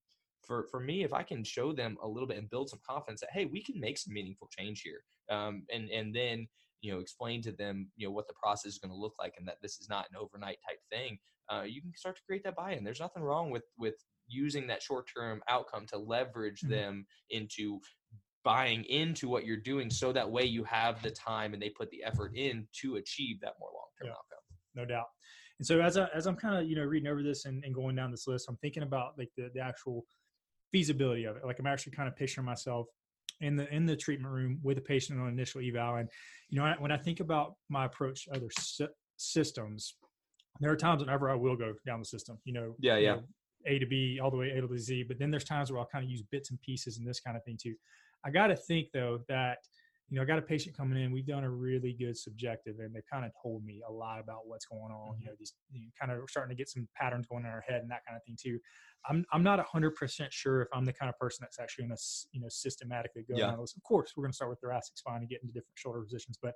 for 0.46 0.68
for 0.72 0.80
me 0.80 1.04
if 1.04 1.14
i 1.14 1.22
can 1.22 1.44
show 1.44 1.74
them 1.74 1.98
a 2.02 2.08
little 2.08 2.28
bit 2.28 2.38
and 2.38 2.50
build 2.50 2.70
some 2.70 2.80
confidence 2.90 3.20
that 3.20 3.30
hey 3.32 3.46
we 3.46 3.62
can 3.62 3.80
make 3.80 3.98
some 3.98 4.14
meaningful 4.14 4.50
change 4.58 4.82
here 4.82 5.02
um, 5.30 5.64
and 5.72 5.90
and 5.90 6.16
then 6.16 6.48
you 6.82 6.92
know 6.92 7.00
explain 7.00 7.42
to 7.42 7.52
them 7.52 7.90
you 7.98 8.08
know 8.08 8.12
what 8.12 8.28
the 8.28 8.34
process 8.42 8.72
is 8.72 8.80
going 8.80 8.90
to 8.90 8.98
look 8.98 9.14
like 9.20 9.36
and 9.38 9.48
that 9.48 9.58
this 9.62 9.80
is 9.80 9.90
not 9.90 10.08
an 10.10 10.18
overnight 10.18 10.58
type 10.68 10.80
thing 10.90 11.20
uh, 11.50 11.64
you 11.64 11.82
can 11.82 11.92
start 11.96 12.16
to 12.16 12.22
create 12.24 12.44
that 12.44 12.56
buy-in. 12.56 12.84
There's 12.84 13.00
nothing 13.00 13.24
wrong 13.24 13.50
with 13.50 13.64
with 13.78 13.96
using 14.28 14.68
that 14.68 14.84
short-term 14.84 15.42
outcome 15.50 15.88
to 15.88 15.98
leverage 15.98 16.62
mm-hmm. 16.62 16.74
them 16.74 17.06
into 17.32 17.80
buying 18.44 18.84
into 18.86 19.28
what 19.28 19.46
you're 19.46 19.58
doing 19.58 19.90
so 19.90 20.14
that 20.14 20.30
way 20.30 20.44
you 20.44 20.64
have 20.64 21.02
the 21.02 21.12
time 21.12 21.54
and 21.54 21.62
they 21.62 21.70
put 21.70 21.90
the 21.90 22.04
effort 22.04 22.32
in 22.36 22.68
to 22.72 22.96
achieve 22.96 23.42
that 23.42 23.56
more 23.60 23.70
long-term 23.74 24.08
yeah, 24.08 24.12
outcome 24.12 24.39
no 24.80 24.86
doubt. 24.86 25.08
And 25.60 25.68
so 25.68 25.82
as, 25.82 25.98
I, 25.98 26.08
as 26.16 26.26
i'm 26.26 26.36
kind 26.36 26.58
of 26.58 26.70
you 26.70 26.76
know 26.76 26.84
reading 26.84 27.10
over 27.10 27.22
this 27.22 27.46
and, 27.46 27.64
and, 27.66 27.76
going 27.76 27.96
down 27.96 28.12
this 28.12 28.28
list 28.28 28.48
i'm 28.48 28.58
thinking 28.58 28.84
about 28.84 29.18
like 29.18 29.30
the, 29.36 29.50
the 29.54 29.60
actual 29.60 30.06
feasibility 30.72 31.26
of 31.26 31.36
it. 31.36 31.46
Like 31.46 31.60
i'm 31.60 31.68
actually 31.68 31.94
kind 31.94 32.08
of 32.08 32.16
picturing 32.16 32.46
myself 32.46 32.88
in 33.42 33.56
the 33.56 33.74
in 33.74 33.86
the 33.86 33.96
treatment 33.96 34.34
room 34.34 34.60
with 34.64 34.78
a 34.78 34.82
patient 34.82 35.20
on 35.20 35.28
initial 35.28 35.62
eval. 35.62 35.98
And 35.98 36.10
you 36.50 36.60
know 36.60 36.74
when 36.80 36.92
i 36.92 36.98
think 36.98 37.20
about 37.20 37.56
my 37.70 37.86
approach 37.86 38.26
to 38.26 38.36
other 38.36 38.50
systems 39.18 39.96
there 40.62 40.72
are 40.72 40.78
times 40.78 41.02
whenever 41.02 41.30
i 41.30 41.36
will 41.36 41.56
go 41.56 41.74
down 41.86 42.00
the 42.00 42.06
system 42.06 42.38
you 42.46 42.54
know 42.54 42.76
yeah 42.80 42.98
yeah. 42.98 43.16
you 43.16 43.16
know, 43.18 43.24
a 43.68 43.80
to 43.80 43.86
b 43.86 44.20
all 44.24 44.32
the 44.32 44.38
way 44.38 44.50
a 44.50 44.62
to 44.62 44.78
z. 44.78 45.04
But 45.08 45.20
then 45.20 45.30
there's 45.30 45.44
times 45.44 45.72
where 45.72 45.80
i'll 45.80 45.88
kind 45.88 46.04
of 46.04 46.10
use 46.10 46.24
bits 46.32 46.50
and 46.52 46.62
pieces 46.62 46.98
and 46.98 47.08
this 47.08 47.20
kind 47.20 47.36
of 47.36 47.44
thing 47.44 47.58
too. 47.62 47.76
I 48.26 48.32
got 48.32 48.48
to 48.48 48.56
think 48.56 48.88
though 48.94 49.20
that 49.28 49.58
you 50.10 50.16
know, 50.16 50.24
I 50.24 50.26
got 50.26 50.40
a 50.40 50.42
patient 50.42 50.76
coming 50.76 51.02
in. 51.02 51.12
We've 51.12 51.26
done 51.26 51.44
a 51.44 51.50
really 51.50 51.94
good 51.94 52.18
subjective, 52.18 52.80
and 52.80 52.94
they 52.94 53.02
kind 53.12 53.26
of 53.26 53.32
told 53.42 53.64
me 53.64 53.82
a 53.88 53.92
lot 53.92 54.20
about 54.20 54.48
what's 54.48 54.66
going 54.66 54.92
on. 54.92 55.14
Mm-hmm. 55.14 55.22
You 55.22 55.28
know, 55.28 55.34
these 55.38 55.54
you 55.72 55.90
kind 56.00 56.12
of 56.12 56.28
starting 56.30 56.56
to 56.56 56.60
get 56.60 56.70
some 56.70 56.88
patterns 56.96 57.28
going 57.28 57.46
in 57.46 57.50
our 57.50 57.64
head 57.68 57.82
and 57.82 57.92
that 57.92 58.06
kind 58.08 58.18
of 58.18 58.24
thing 58.24 58.38
too. 58.42 58.60
I'm 59.08 59.26
I'm 59.32 59.44
not 59.44 59.60
hundred 59.66 59.96
percent 59.96 60.34
sure 60.34 60.62
if 60.64 60.68
I'm 60.74 60.86
the 60.86 60.94
kind 60.94 61.10
of 61.10 61.18
person 61.18 61.40
that's 61.42 61.60
actually 61.60 61.86
going 61.86 61.98
to 61.98 62.04
you 62.32 62.42
know 62.42 62.48
systematically 62.50 63.24
go 63.30 63.38
yeah. 63.38 63.54
Of 63.54 63.84
course, 63.84 64.14
we're 64.16 64.24
going 64.24 64.32
to 64.32 64.36
start 64.36 64.50
with 64.50 64.60
thoracic 64.60 64.98
spine 64.98 65.22
and 65.22 65.30
get 65.30 65.42
into 65.42 65.54
different 65.54 65.78
shoulder 65.78 66.02
positions, 66.02 66.38
but 66.42 66.54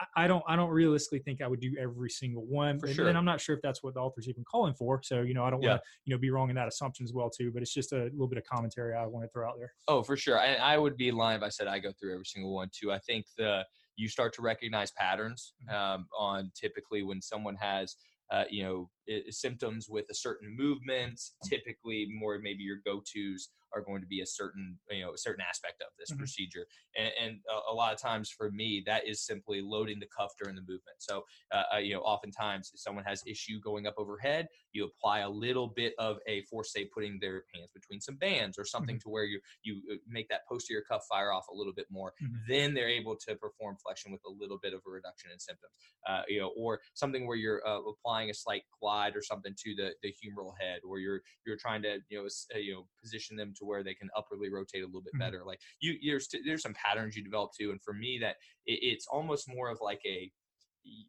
I, 0.00 0.24
I, 0.24 0.26
don't 0.26 0.42
I 0.48 0.56
don't 0.56 0.70
realistically 0.70 1.20
think 1.20 1.40
I 1.42 1.48
would 1.48 1.60
do 1.60 1.74
every 1.80 2.10
single 2.10 2.44
one. 2.46 2.78
For 2.78 2.86
and, 2.86 2.94
sure. 2.94 3.08
and 3.08 3.18
I'm 3.18 3.24
not 3.24 3.40
sure 3.40 3.56
if 3.56 3.62
that's 3.62 3.82
what 3.82 3.94
the 3.94 4.00
author's 4.00 4.28
even 4.28 4.44
calling 4.44 4.74
for. 4.74 5.00
So 5.02 5.22
you 5.22 5.34
know, 5.34 5.44
I 5.44 5.50
don't 5.50 5.62
yeah. 5.62 5.70
want 5.70 5.82
to 5.82 5.88
you 6.04 6.14
know 6.14 6.18
be 6.18 6.30
wrong 6.30 6.50
in 6.50 6.56
that 6.56 6.68
assumption 6.68 7.04
as 7.04 7.12
well 7.12 7.30
too. 7.30 7.50
But 7.52 7.62
it's 7.62 7.74
just 7.74 7.92
a 7.92 8.04
little 8.12 8.28
bit 8.28 8.38
of 8.38 8.44
commentary 8.44 8.94
I 8.94 9.06
want 9.06 9.24
to 9.24 9.30
throw 9.30 9.48
out 9.48 9.54
there. 9.58 9.72
Oh, 9.88 10.02
for 10.02 10.16
sure. 10.16 10.38
I, 10.38 10.54
I 10.54 10.78
would 10.78 10.96
be 10.96 11.10
lying 11.10 11.38
if 11.38 11.42
I 11.42 11.48
said 11.48 11.66
I 11.66 11.78
go 11.78 11.92
through 11.98 12.12
every 12.12 12.26
single 12.26 12.54
one 12.54 12.70
too. 12.72 12.92
I 12.92 12.98
think 12.98 13.26
the 13.36 13.64
you 13.96 14.08
start 14.08 14.32
to 14.34 14.42
recognize 14.42 14.90
patterns 14.92 15.52
mm-hmm. 15.68 15.76
um, 15.76 16.06
on 16.18 16.50
typically 16.54 17.02
when 17.02 17.20
someone 17.20 17.56
has 17.56 17.96
uh, 18.30 18.44
you 18.48 18.62
know 18.62 18.90
symptoms 19.30 19.88
with 19.88 20.06
a 20.10 20.14
certain 20.14 20.54
movement 20.56 21.20
typically 21.44 22.08
more 22.18 22.38
maybe 22.38 22.62
your 22.62 22.78
go-to's 22.84 23.50
are 23.74 23.82
going 23.82 24.00
to 24.00 24.06
be 24.06 24.20
a 24.20 24.26
certain 24.26 24.78
you 24.90 25.02
know 25.02 25.12
a 25.12 25.18
certain 25.18 25.44
aspect 25.48 25.80
of 25.80 25.88
this 25.98 26.10
mm-hmm. 26.10 26.18
procedure 26.18 26.66
and, 26.98 27.10
and 27.22 27.38
a, 27.48 27.72
a, 27.72 27.74
lot 27.74 27.92
of 27.92 28.00
times 28.00 28.30
for 28.30 28.50
me 28.50 28.82
that 28.84 29.06
is 29.06 29.24
simply 29.24 29.60
loading 29.62 29.98
the 30.00 30.06
cuff 30.16 30.32
during 30.40 30.56
the 30.56 30.62
movement 30.62 30.98
so 30.98 31.24
uh, 31.52 31.62
uh, 31.74 31.78
you 31.78 31.94
know 31.94 32.00
oftentimes 32.00 32.70
if 32.74 32.80
someone 32.80 33.04
has 33.04 33.22
issue 33.26 33.60
going 33.60 33.86
up 33.86 33.94
overhead 33.98 34.48
you 34.72 34.84
apply 34.84 35.20
a 35.20 35.28
little 35.28 35.68
bit 35.68 35.94
of 35.98 36.18
a 36.26 36.42
force 36.42 36.72
say 36.72 36.84
putting 36.84 37.18
their 37.20 37.44
hands 37.54 37.70
between 37.72 38.00
some 38.00 38.16
bands 38.16 38.58
or 38.58 38.64
something 38.64 38.96
mm-hmm. 38.96 39.08
to 39.08 39.12
where 39.12 39.24
you 39.24 39.40
you 39.62 39.80
uh, 39.92 39.96
make 40.08 40.28
that 40.28 40.46
posterior 40.48 40.82
cuff 40.88 41.04
fire 41.08 41.32
off 41.32 41.46
a 41.52 41.54
little 41.54 41.72
bit 41.72 41.86
more 41.90 42.12
mm-hmm. 42.22 42.34
then 42.48 42.74
they're 42.74 42.88
able 42.88 43.16
to 43.16 43.34
perform 43.36 43.76
flexion 43.82 44.12
with 44.12 44.22
a 44.26 44.30
little 44.30 44.58
bit 44.62 44.74
of 44.74 44.80
a 44.86 44.90
reduction 44.90 45.30
in 45.32 45.38
symptoms 45.38 45.72
uh, 46.08 46.22
you 46.28 46.40
know 46.40 46.52
or 46.56 46.80
something 46.94 47.26
where 47.26 47.36
you're 47.36 47.66
uh, 47.66 47.80
applying 47.80 48.30
a 48.30 48.34
slight 48.34 48.62
glide 48.80 48.99
or 49.08 49.22
something 49.22 49.54
to 49.64 49.74
the 49.74 49.90
the 50.02 50.08
humeral 50.08 50.52
head 50.60 50.80
or 50.86 50.98
you're 50.98 51.20
you're 51.46 51.56
trying 51.56 51.82
to 51.82 51.98
you 52.08 52.18
know 52.18 52.28
you 52.58 52.74
know 52.74 52.86
position 53.02 53.36
them 53.36 53.52
to 53.58 53.64
where 53.64 53.82
they 53.82 53.94
can 53.94 54.08
upwardly 54.16 54.50
rotate 54.50 54.82
a 54.82 54.86
little 54.86 55.00
bit 55.00 55.12
mm-hmm. 55.14 55.20
better. 55.20 55.42
Like 55.44 55.60
you, 55.80 55.96
there's 56.04 56.28
there's 56.44 56.62
some 56.62 56.74
patterns 56.74 57.16
you 57.16 57.24
develop 57.24 57.50
too, 57.58 57.70
and 57.70 57.82
for 57.82 57.94
me, 57.94 58.18
that 58.20 58.36
it, 58.66 58.78
it's 58.82 59.06
almost 59.06 59.48
more 59.48 59.70
of 59.70 59.78
like 59.80 60.00
a 60.06 60.30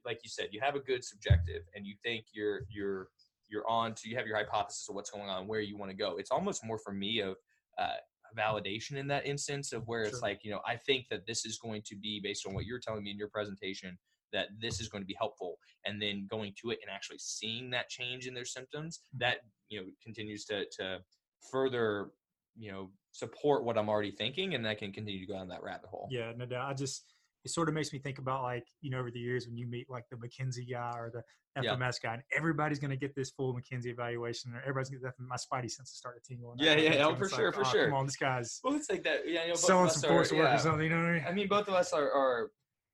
like 0.06 0.20
you 0.24 0.30
said, 0.30 0.50
you 0.52 0.60
have 0.62 0.76
a 0.76 0.80
good 0.80 1.04
subjective, 1.04 1.64
and 1.76 1.86
you 1.86 1.96
think 2.04 2.26
you're 2.34 2.62
you're 2.70 3.08
you're 3.50 3.68
on 3.70 3.94
to 3.96 4.10
you 4.10 4.16
have 4.16 4.28
your 4.28 4.38
hypothesis 4.38 4.88
of 4.90 4.96
what's 4.96 5.10
going 5.10 5.30
on, 5.30 5.48
where 5.48 5.60
you 5.60 5.78
want 5.78 5.92
to 5.92 5.98
go. 5.98 6.18
It's 6.18 6.32
almost 6.32 6.66
more 6.66 6.78
for 6.78 6.92
me 6.92 7.20
of 7.22 7.36
uh, 7.78 7.96
validation 8.38 8.98
in 8.98 9.08
that 9.08 9.26
instance 9.26 9.74
of 9.74 9.88
where 9.88 10.06
sure. 10.06 10.14
it's 10.14 10.22
like 10.22 10.42
you 10.44 10.52
know 10.52 10.62
I 10.66 10.76
think 10.78 11.08
that 11.10 11.26
this 11.28 11.46
is 11.46 11.58
going 11.58 11.82
to 11.86 11.96
be 11.96 12.20
based 12.22 12.46
on 12.48 12.54
what 12.54 12.66
you're 12.66 12.80
telling 12.80 13.04
me 13.04 13.12
in 13.12 13.18
your 13.18 13.30
presentation 13.30 13.98
that 14.34 14.48
this 14.60 14.80
is 14.80 14.88
going 14.88 15.02
to 15.02 15.08
be 15.08 15.16
helpful 15.18 15.58
and 15.86 16.02
then 16.02 16.28
going 16.30 16.54
to 16.62 16.72
it 16.72 16.80
and 16.82 16.94
actually 16.94 17.18
seeing 17.20 17.70
that 17.70 17.90
change 17.90 18.28
in 18.28 18.34
their 18.34 18.46
symptoms 18.46 19.00
mm-hmm. 19.00 19.20
that 19.20 19.38
you 19.70 19.80
know 19.80 19.86
continues 20.04 20.46
to 20.46 20.66
to 20.78 21.00
further 21.52 22.12
you 22.58 22.72
know 22.72 22.90
support 23.12 23.64
what 23.64 23.78
i'm 23.78 23.90
already 23.90 24.12
thinking 24.12 24.56
and 24.56 24.68
i 24.68 24.76
can 24.76 24.92
continue 24.92 25.26
to 25.26 25.32
go 25.32 25.38
down 25.38 25.48
that 25.48 25.64
rabbit 25.64 25.90
hole 25.90 26.08
yeah 26.12 26.32
no 26.38 26.46
doubt 26.46 26.70
i 26.70 26.74
just 26.74 27.14
it 27.44 27.50
sort 27.50 27.68
of 27.68 27.74
makes 27.74 27.92
me 27.92 28.00
think 28.00 28.20
about 28.20 28.44
like 28.44 28.66
you 28.82 28.92
know 28.92 29.00
over 29.00 29.10
the 29.10 29.20
years 29.20 29.48
when 29.48 29.58
you 29.58 29.68
meet 29.68 29.90
like 29.90 30.06
the 30.12 30.18
McKenzie 30.18 30.70
guy 30.70 30.92
or 30.96 31.10
the 31.12 31.24
FMS 31.58 32.02
guy, 32.02 32.14
and 32.14 32.24
everybody's 32.36 32.80
going 32.80 32.92
to 32.92 32.98
get 32.98 33.14
this 33.16 33.32
full 33.32 33.54
McKenzie 33.54 33.88
evaluation, 33.88 34.54
or 34.54 34.62
everybody's 34.62 34.90
going 34.90 35.02
to 35.02 35.08
get 35.08 35.14
my 35.20 35.36
spidey 35.36 35.70
senses 35.70 35.98
start 35.98 36.22
to 36.24 36.34
tingle. 36.34 36.56
Yeah, 36.58 36.76
yeah, 36.76 36.94
yeah, 36.94 37.06
oh, 37.06 37.16
for 37.16 37.28
sure, 37.28 37.48
like, 37.48 37.56
for 37.56 37.66
oh, 37.66 37.72
sure. 37.72 37.86
Come 37.88 37.98
on, 37.98 38.06
this 38.06 38.16
guy's 38.16 38.60
well, 38.64 38.76
it's 38.76 38.90
like 38.90 39.04
that. 39.04 39.22
Yeah, 39.26 39.44
you 39.44 39.50
know, 39.50 39.56
selling 39.56 39.90
some 39.90 40.10
force 40.10 40.32
work 40.32 40.44
yeah. 40.44 40.56
or 40.56 40.60
something. 40.60 40.84
You 40.84 40.90
know 40.90 41.02
what 41.02 41.10
I 41.10 41.14
mean? 41.14 41.24
I 41.28 41.32
mean, 41.34 41.48
both 41.48 41.68
of 41.68 41.74
us 41.74 41.92
are, 41.92 42.10
are 42.10 42.52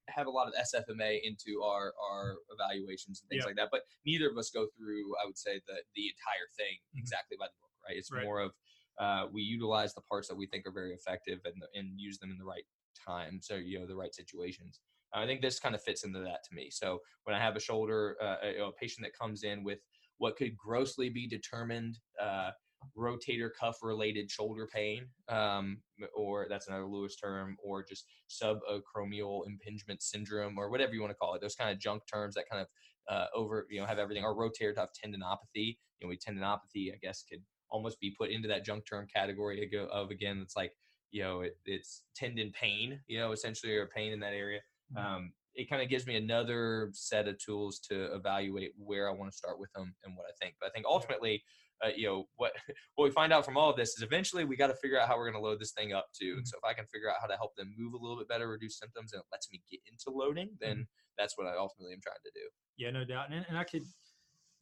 have 0.09 0.27
a 0.27 0.31
lot 0.31 0.47
of 0.47 0.53
SFMA 0.55 1.19
into 1.23 1.61
our 1.63 1.93
our 2.11 2.35
evaluations 2.51 3.21
and 3.21 3.29
things 3.29 3.41
yep. 3.41 3.47
like 3.47 3.55
that, 3.57 3.69
but 3.71 3.81
neither 4.05 4.29
of 4.29 4.37
us 4.37 4.49
go 4.49 4.67
through. 4.77 5.13
I 5.21 5.25
would 5.25 5.37
say 5.37 5.61
the 5.67 5.77
the 5.95 6.07
entire 6.07 6.47
thing 6.57 6.79
mm-hmm. 6.79 6.99
exactly 6.99 7.37
by 7.39 7.47
the 7.47 7.57
book, 7.61 7.71
right? 7.87 7.97
It's 7.97 8.11
right. 8.11 8.23
more 8.23 8.39
of 8.39 8.51
uh, 8.99 9.25
we 9.31 9.41
utilize 9.41 9.93
the 9.93 10.01
parts 10.01 10.27
that 10.27 10.35
we 10.35 10.47
think 10.47 10.65
are 10.65 10.71
very 10.71 10.93
effective 10.93 11.39
and, 11.45 11.55
and 11.75 11.99
use 11.99 12.17
them 12.17 12.31
in 12.31 12.37
the 12.37 12.45
right 12.45 12.63
time. 13.05 13.39
So, 13.41 13.55
you 13.55 13.79
know, 13.79 13.85
the 13.85 13.95
right 13.95 14.13
situations. 14.13 14.79
I 15.13 15.25
think 15.25 15.41
this 15.41 15.59
kind 15.59 15.75
of 15.75 15.81
fits 15.81 16.03
into 16.03 16.19
that 16.19 16.43
to 16.49 16.55
me. 16.55 16.69
So 16.71 16.99
when 17.23 17.35
I 17.35 17.39
have 17.39 17.55
a 17.55 17.59
shoulder, 17.59 18.17
uh, 18.21 18.35
a, 18.43 18.67
a, 18.67 18.71
patient 18.71 19.05
that 19.05 19.17
comes 19.17 19.43
in 19.43 19.63
with 19.63 19.79
what 20.17 20.35
could 20.35 20.57
grossly 20.57 21.09
be 21.09 21.27
determined 21.27 21.99
uh, 22.21 22.51
rotator 22.97 23.49
cuff 23.59 23.77
related 23.81 24.29
shoulder 24.29 24.67
pain, 24.71 25.07
um, 25.29 25.79
or 26.15 26.47
that's 26.49 26.67
another 26.67 26.85
Lewis 26.85 27.15
term, 27.15 27.57
or 27.63 27.83
just 27.83 28.05
subacromial 28.29 29.41
impingement 29.47 30.01
syndrome, 30.01 30.57
or 30.57 30.69
whatever 30.69 30.93
you 30.93 31.01
want 31.01 31.11
to 31.11 31.17
call 31.17 31.33
it. 31.35 31.41
Those 31.41 31.55
kind 31.55 31.71
of 31.71 31.79
junk 31.79 32.03
terms 32.11 32.35
that 32.35 32.49
kind 32.49 32.61
of 32.61 32.67
uh, 33.13 33.25
over, 33.35 33.65
you 33.69 33.79
know, 33.79 33.85
have 33.85 33.99
everything. 33.99 34.23
Or 34.23 34.35
rotator 34.35 34.75
cuff 34.75 34.89
tendinopathy. 34.93 35.77
You 35.99 36.03
know, 36.05 36.09
we 36.09 36.17
tendinopathy, 36.17 36.93
I 36.93 36.97
guess, 37.01 37.23
could 37.23 37.41
almost 37.69 37.99
be 37.99 38.11
put 38.17 38.29
into 38.29 38.47
that 38.47 38.65
junk 38.65 38.85
term 38.85 39.07
category 39.13 39.69
of 39.91 40.09
again 40.09 40.39
it's 40.41 40.55
like 40.55 40.73
you 41.11 41.23
know 41.23 41.41
it, 41.41 41.57
it's 41.65 42.03
tendon 42.15 42.51
pain 42.59 42.99
you 43.07 43.19
know 43.19 43.31
essentially 43.31 43.73
or 43.75 43.87
pain 43.87 44.11
in 44.11 44.19
that 44.19 44.33
area 44.33 44.59
mm-hmm. 44.95 45.15
um, 45.15 45.33
it 45.55 45.69
kind 45.69 45.81
of 45.81 45.89
gives 45.89 46.05
me 46.05 46.15
another 46.15 46.89
set 46.93 47.27
of 47.27 47.37
tools 47.39 47.79
to 47.79 48.13
evaluate 48.13 48.71
where 48.77 49.09
i 49.09 49.13
want 49.13 49.31
to 49.31 49.37
start 49.37 49.59
with 49.59 49.71
them 49.73 49.93
and 50.03 50.15
what 50.15 50.25
i 50.25 50.35
think 50.41 50.55
but 50.59 50.67
i 50.67 50.69
think 50.71 50.85
ultimately 50.87 51.41
uh, 51.85 51.89
you 51.95 52.07
know 52.07 52.25
what 52.37 52.51
what 52.95 53.05
we 53.05 53.11
find 53.11 53.31
out 53.31 53.45
from 53.45 53.57
all 53.57 53.69
of 53.69 53.77
this 53.77 53.89
is 53.89 54.03
eventually 54.03 54.45
we 54.45 54.55
got 54.55 54.67
to 54.67 54.75
figure 54.81 54.99
out 54.99 55.07
how 55.07 55.17
we're 55.17 55.29
going 55.29 55.41
to 55.41 55.47
load 55.47 55.59
this 55.59 55.71
thing 55.71 55.93
up 55.93 56.05
too. 56.13 56.37
And 56.37 56.37
mm-hmm. 56.37 56.45
so 56.45 56.57
if 56.57 56.69
I 56.69 56.73
can 56.73 56.85
figure 56.87 57.09
out 57.09 57.17
how 57.21 57.27
to 57.27 57.35
help 57.35 57.55
them 57.55 57.73
move 57.77 57.93
a 57.93 57.97
little 57.97 58.17
bit 58.17 58.27
better, 58.27 58.47
reduce 58.47 58.79
symptoms, 58.79 59.13
and 59.13 59.19
it 59.19 59.25
lets 59.31 59.49
me 59.51 59.61
get 59.71 59.79
into 59.89 60.17
loading, 60.17 60.49
then 60.59 60.71
mm-hmm. 60.71 61.17
that's 61.17 61.37
what 61.37 61.47
I 61.47 61.57
ultimately 61.57 61.93
am 61.93 62.01
trying 62.01 62.23
to 62.23 62.31
do. 62.33 62.45
Yeah, 62.77 62.91
no 62.91 63.05
doubt. 63.05 63.31
And, 63.31 63.45
and 63.47 63.57
I 63.57 63.63
could 63.63 63.83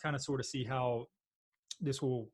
kind 0.02 0.16
of 0.16 0.22
sort 0.22 0.40
of 0.40 0.46
see 0.46 0.64
how 0.64 1.06
this 1.82 2.02
will 2.02 2.30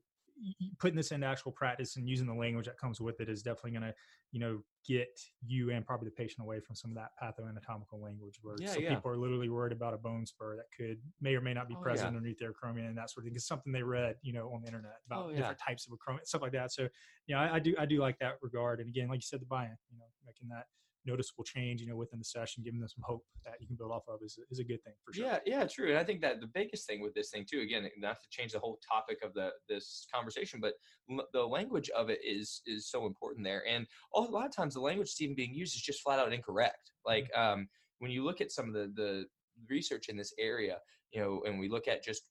putting 0.78 0.96
this 0.96 1.12
into 1.12 1.26
actual 1.26 1.52
practice 1.52 1.96
and 1.96 2.08
using 2.08 2.26
the 2.26 2.34
language 2.34 2.66
that 2.66 2.78
comes 2.78 3.00
with 3.00 3.20
it 3.20 3.28
is 3.28 3.42
definitely 3.42 3.70
going 3.70 3.82
to 3.82 3.94
you 4.32 4.40
know 4.40 4.58
get 4.86 5.08
you 5.46 5.70
and 5.70 5.86
probably 5.86 6.08
the 6.08 6.14
patient 6.14 6.40
away 6.40 6.58
from 6.58 6.74
some 6.74 6.90
of 6.90 6.96
that 6.96 7.10
pathoanatomical 7.22 8.02
language 8.02 8.38
where 8.42 8.56
yeah, 8.58 8.72
some 8.72 8.82
yeah. 8.82 8.94
people 8.94 9.10
are 9.10 9.16
literally 9.16 9.48
worried 9.48 9.72
about 9.72 9.94
a 9.94 9.96
bone 9.96 10.26
spur 10.26 10.56
that 10.56 10.66
could 10.76 10.98
may 11.20 11.34
or 11.36 11.40
may 11.40 11.54
not 11.54 11.68
be 11.68 11.76
oh, 11.78 11.82
present 11.82 12.10
yeah. 12.10 12.16
underneath 12.16 12.38
their 12.38 12.52
acromion 12.52 12.88
and 12.88 12.96
that 12.96 13.10
sort 13.10 13.24
of 13.24 13.28
thing. 13.28 13.36
It's 13.36 13.46
something 13.46 13.72
they 13.72 13.82
read, 13.82 14.16
you 14.22 14.32
know, 14.32 14.50
on 14.52 14.62
the 14.62 14.68
internet 14.68 14.96
about 15.06 15.26
oh, 15.26 15.34
different 15.34 15.58
types 15.58 15.86
of 15.86 15.92
acromion, 15.92 16.26
stuff 16.26 16.42
like 16.42 16.52
that. 16.52 16.72
So, 16.72 16.88
yeah, 17.26 17.40
I, 17.40 17.56
I, 17.56 17.58
do 17.58 17.74
I 17.78 17.86
do 17.86 18.00
like 18.00 18.18
that 18.18 18.38
regard. 18.42 18.80
And 18.80 18.88
again, 18.88 19.08
like 19.08 19.18
you 19.18 19.22
said, 19.22 19.40
the 19.40 19.46
buy-in, 19.46 19.76
you 19.90 19.98
know, 19.98 20.06
making 20.26 20.48
that 20.48 20.66
noticeable 21.04 21.44
change, 21.44 21.80
you 21.80 21.88
know, 21.88 21.96
within 21.96 22.18
the 22.18 22.24
session, 22.24 22.62
giving 22.62 22.80
them 22.80 22.88
some 22.88 23.02
hope 23.04 23.24
that 23.44 23.54
you 23.60 23.66
can 23.66 23.76
build 23.76 23.92
off 23.92 24.04
of 24.08 24.20
is, 24.22 24.38
is 24.50 24.58
a 24.58 24.64
good 24.64 24.82
thing 24.84 24.94
for 25.04 25.12
sure. 25.12 25.24
Yeah, 25.24 25.38
yeah, 25.44 25.66
true. 25.66 25.90
And 25.90 25.98
I 25.98 26.04
think 26.04 26.20
that 26.22 26.40
the 26.40 26.46
biggest 26.46 26.86
thing 26.86 27.00
with 27.00 27.14
this 27.14 27.30
thing 27.30 27.44
too, 27.50 27.60
again, 27.60 27.88
not 27.98 28.16
to 28.20 28.28
change 28.30 28.52
the 28.52 28.58
whole 28.58 28.78
topic 28.88 29.18
of 29.24 29.34
the 29.34 29.50
this 29.68 30.06
conversation, 30.12 30.60
but 30.60 30.74
l- 31.10 31.26
the 31.32 31.42
language 31.42 31.90
of 31.90 32.10
it 32.10 32.20
is 32.24 32.62
is 32.66 32.88
so 32.88 33.06
important 33.06 33.44
there. 33.44 33.64
And 33.68 33.86
a 34.14 34.20
lot 34.20 34.46
of 34.46 34.54
times 34.54 34.74
the 34.74 34.80
language 34.80 35.08
that's 35.08 35.20
even 35.20 35.36
being 35.36 35.54
used 35.54 35.74
is 35.74 35.82
just 35.82 36.02
flat 36.02 36.18
out 36.18 36.32
incorrect. 36.32 36.92
Like 37.04 37.30
mm-hmm. 37.36 37.60
um, 37.60 37.68
when 37.98 38.10
you 38.10 38.24
look 38.24 38.40
at 38.40 38.52
some 38.52 38.68
of 38.68 38.74
the 38.74 38.92
the 38.94 39.24
research 39.68 40.08
in 40.08 40.16
this 40.16 40.32
area, 40.38 40.78
you 41.12 41.20
know, 41.20 41.42
and 41.46 41.58
we 41.58 41.68
look 41.68 41.88
at 41.88 42.02
just 42.02 42.22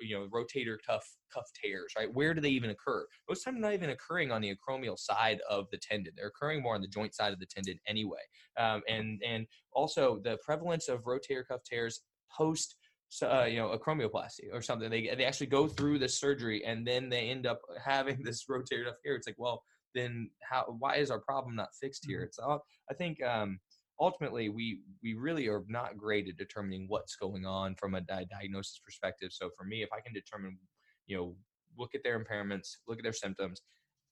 you 0.00 0.18
know 0.18 0.28
rotator 0.28 0.76
cuff 0.86 1.04
cuff 1.32 1.46
tears 1.60 1.92
right? 1.96 2.12
Where 2.12 2.34
do 2.34 2.40
they 2.40 2.50
even 2.50 2.70
occur? 2.70 3.06
Most 3.28 3.44
times 3.44 3.60
not 3.60 3.74
even 3.74 3.90
occurring 3.90 4.30
on 4.30 4.42
the 4.42 4.54
acromial 4.54 4.98
side 4.98 5.40
of 5.48 5.66
the 5.70 5.78
tendon. 5.78 6.12
They're 6.16 6.28
occurring 6.28 6.62
more 6.62 6.74
on 6.74 6.80
the 6.80 6.88
joint 6.88 7.14
side 7.14 7.32
of 7.32 7.38
the 7.38 7.46
tendon 7.46 7.78
anyway. 7.86 8.20
Um, 8.58 8.82
and 8.88 9.20
and 9.26 9.46
also 9.72 10.20
the 10.22 10.38
prevalence 10.44 10.88
of 10.88 11.04
rotator 11.04 11.46
cuff 11.46 11.60
tears 11.68 12.02
post 12.36 12.76
uh, 13.22 13.44
you 13.44 13.58
know 13.58 13.76
acromioplasty 13.76 14.52
or 14.52 14.62
something. 14.62 14.90
They, 14.90 15.12
they 15.16 15.24
actually 15.24 15.48
go 15.48 15.66
through 15.66 15.98
the 15.98 16.08
surgery 16.08 16.64
and 16.64 16.86
then 16.86 17.08
they 17.08 17.28
end 17.28 17.46
up 17.46 17.60
having 17.84 18.22
this 18.22 18.44
rotator 18.50 18.84
cuff 18.86 18.96
tear. 19.04 19.16
It's 19.16 19.26
like 19.26 19.38
well 19.38 19.62
then 19.94 20.30
how 20.48 20.64
why 20.78 20.96
is 20.96 21.10
our 21.10 21.20
problem 21.20 21.56
not 21.56 21.68
fixed 21.80 22.06
here? 22.06 22.18
Mm-hmm. 22.18 22.26
it's 22.26 22.38
all 22.38 22.62
i 22.90 22.94
think 22.94 23.22
um 23.24 23.58
ultimately 24.00 24.48
we 24.48 24.80
we 25.02 25.14
really 25.14 25.48
are 25.48 25.64
not 25.68 25.96
great 25.96 26.28
at 26.28 26.36
determining 26.36 26.86
what's 26.88 27.16
going 27.16 27.44
on 27.44 27.74
from 27.76 27.94
a 27.94 28.00
di- 28.00 28.26
diagnosis 28.30 28.80
perspective 28.84 29.30
so 29.32 29.50
for 29.56 29.64
me 29.64 29.82
if 29.82 29.88
i 29.92 30.00
can 30.00 30.12
determine 30.12 30.58
you 31.06 31.16
know 31.16 31.36
look 31.78 31.94
at 31.94 32.02
their 32.02 32.22
impairments 32.22 32.76
look 32.88 32.98
at 32.98 33.04
their 33.04 33.12
symptoms 33.12 33.62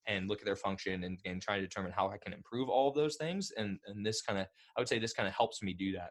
and 0.09 0.29
look 0.29 0.41
at 0.41 0.47
their 0.47 0.57
function 0.57 1.05
and, 1.05 1.19
and 1.25 1.41
try 1.41 1.57
to 1.57 1.63
determine 1.63 1.93
how 1.93 2.09
I 2.09 2.17
can 2.17 2.33
improve 2.33 2.69
all 2.69 2.89
of 2.89 2.95
those 2.95 3.17
things. 3.17 3.53
And 3.57 3.79
and 3.87 4.05
this 4.05 4.23
kind 4.23 4.39
of 4.39 4.47
I 4.77 4.81
would 4.81 4.89
say 4.89 4.99
this 4.99 5.13
kind 5.13 5.29
of 5.29 5.35
helps 5.35 5.63
me 5.63 5.75
do 5.75 5.93
that. 5.93 6.11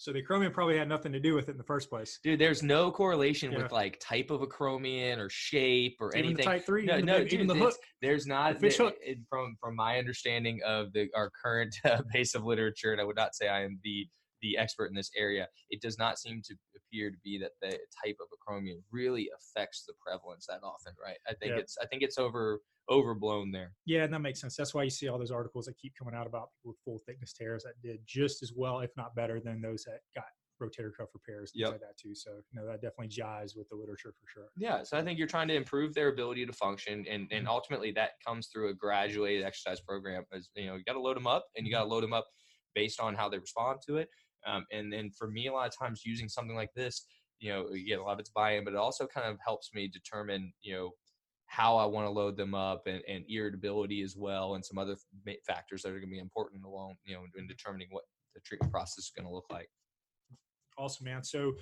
So 0.00 0.14
the 0.14 0.22
acromion 0.22 0.50
probably 0.50 0.78
had 0.78 0.88
nothing 0.88 1.12
to 1.12 1.20
do 1.20 1.34
with 1.34 1.50
it 1.50 1.52
in 1.52 1.58
the 1.58 1.64
first 1.64 1.90
place. 1.90 2.20
Dude, 2.24 2.38
there's 2.38 2.62
no 2.62 2.90
correlation 2.90 3.52
yeah. 3.52 3.58
with 3.58 3.70
like 3.70 4.00
type 4.00 4.30
of 4.30 4.40
a 4.40 4.46
acromion 4.46 5.18
or 5.18 5.28
shape 5.28 5.98
or 6.00 6.16
even 6.16 6.24
anything. 6.24 6.46
type 6.46 6.64
three, 6.64 6.86
no, 6.86 6.94
even 6.94 7.04
no, 7.04 7.18
the, 7.18 7.24
dude, 7.24 7.32
even 7.34 7.46
the 7.46 7.54
hook. 7.54 7.74
There's 8.00 8.26
not 8.26 8.58
the. 8.60 8.94
It, 9.02 9.18
from 9.28 9.58
from 9.60 9.76
my 9.76 9.98
understanding 9.98 10.60
of 10.64 10.90
the 10.94 11.08
our 11.14 11.30
current 11.44 11.76
uh, 11.84 12.00
base 12.14 12.34
of 12.34 12.44
literature, 12.44 12.92
and 12.92 13.00
I 13.00 13.04
would 13.04 13.16
not 13.16 13.34
say 13.34 13.48
I 13.48 13.62
am 13.62 13.78
the 13.84 14.08
the 14.42 14.56
expert 14.56 14.86
in 14.86 14.94
this 14.94 15.10
area. 15.16 15.48
It 15.70 15.80
does 15.80 15.98
not 15.98 16.18
seem 16.18 16.42
to 16.46 16.54
appear 16.76 17.10
to 17.10 17.16
be 17.22 17.38
that 17.38 17.52
the 17.60 17.78
type 18.04 18.16
of 18.20 18.28
acromion 18.36 18.82
really 18.90 19.28
affects 19.36 19.84
the 19.86 19.94
prevalence 20.04 20.46
that 20.48 20.60
often, 20.62 20.94
right? 21.02 21.18
I 21.28 21.34
think 21.34 21.52
yeah. 21.52 21.60
it's 21.60 21.76
I 21.80 21.86
think 21.86 22.02
it's 22.02 22.18
over 22.18 22.60
overblown 22.90 23.52
there. 23.52 23.72
Yeah, 23.86 24.02
and 24.02 24.12
that 24.12 24.20
makes 24.20 24.40
sense. 24.40 24.56
That's 24.56 24.74
why 24.74 24.82
you 24.82 24.90
see 24.90 25.08
all 25.08 25.18
those 25.18 25.30
articles 25.30 25.66
that 25.66 25.78
keep 25.78 25.94
coming 25.96 26.14
out 26.14 26.26
about 26.26 26.48
people 26.56 26.70
with 26.72 26.78
full 26.84 27.00
thickness 27.06 27.32
tears 27.32 27.64
that 27.64 27.80
did 27.82 28.00
just 28.06 28.42
as 28.42 28.52
well, 28.54 28.80
if 28.80 28.90
not 28.96 29.14
better, 29.14 29.40
than 29.40 29.60
those 29.60 29.84
that 29.84 30.00
got 30.14 30.24
rotator 30.60 30.90
cuff 30.96 31.08
repairs, 31.14 31.52
things 31.52 31.62
yep. 31.62 31.70
like 31.72 31.80
that 31.80 31.96
too. 32.00 32.14
So, 32.14 32.30
you 32.52 32.60
know, 32.60 32.66
that 32.66 32.82
definitely 32.82 33.08
jives 33.08 33.56
with 33.56 33.68
the 33.68 33.76
literature 33.76 34.12
for 34.12 34.26
sure. 34.32 34.48
Yeah. 34.56 34.82
So 34.82 34.98
I 34.98 35.02
think 35.02 35.18
you're 35.18 35.28
trying 35.28 35.48
to 35.48 35.54
improve 35.54 35.94
their 35.94 36.08
ability 36.08 36.46
to 36.46 36.52
function 36.52 37.04
and, 37.08 37.26
and 37.30 37.30
mm-hmm. 37.30 37.48
ultimately 37.48 37.92
that 37.92 38.10
comes 38.24 38.48
through 38.48 38.68
a 38.68 38.74
graduated 38.74 39.44
exercise 39.44 39.80
program 39.80 40.24
as 40.32 40.50
you 40.54 40.66
know, 40.66 40.76
you 40.76 40.84
got 40.84 40.92
to 40.92 41.00
load 41.00 41.16
them 41.16 41.26
up 41.26 41.46
and 41.56 41.66
you 41.66 41.72
got 41.72 41.82
to 41.82 41.88
load 41.88 42.04
them 42.04 42.12
up 42.12 42.26
based 42.74 43.00
on 43.00 43.14
how 43.14 43.28
they 43.28 43.38
respond 43.38 43.78
to 43.86 43.96
it. 43.96 44.08
Um, 44.46 44.64
and 44.72 44.92
then 44.92 45.10
for 45.16 45.28
me, 45.28 45.48
a 45.48 45.52
lot 45.52 45.68
of 45.68 45.78
times 45.78 46.02
using 46.04 46.28
something 46.28 46.56
like 46.56 46.72
this, 46.74 47.06
you 47.38 47.50
know, 47.50 47.66
you 47.72 47.86
get 47.86 47.98
a 47.98 48.02
lot 48.02 48.14
of 48.14 48.20
it's 48.20 48.30
buy-in, 48.30 48.64
but 48.64 48.74
it 48.74 48.78
also 48.78 49.06
kind 49.06 49.28
of 49.28 49.38
helps 49.44 49.70
me 49.74 49.88
determine, 49.88 50.52
you 50.62 50.74
know, 50.74 50.90
how 51.46 51.76
I 51.76 51.84
want 51.84 52.06
to 52.06 52.10
load 52.10 52.36
them 52.36 52.54
up 52.54 52.82
and, 52.86 53.02
and 53.08 53.24
irritability 53.28 54.02
as 54.02 54.14
well, 54.16 54.54
and 54.54 54.64
some 54.64 54.78
other 54.78 54.96
factors 55.46 55.82
that 55.82 55.88
are 55.88 55.98
going 55.98 56.02
to 56.02 56.10
be 56.10 56.20
important 56.20 56.64
along, 56.64 56.94
you 57.04 57.14
know, 57.14 57.22
in 57.36 57.48
determining 57.48 57.88
what 57.90 58.04
the 58.34 58.40
treatment 58.42 58.72
process 58.72 59.04
is 59.04 59.12
going 59.16 59.26
to 59.26 59.34
look 59.34 59.46
like. 59.50 59.68
Awesome, 60.78 61.06
man. 61.06 61.24
So 61.24 61.52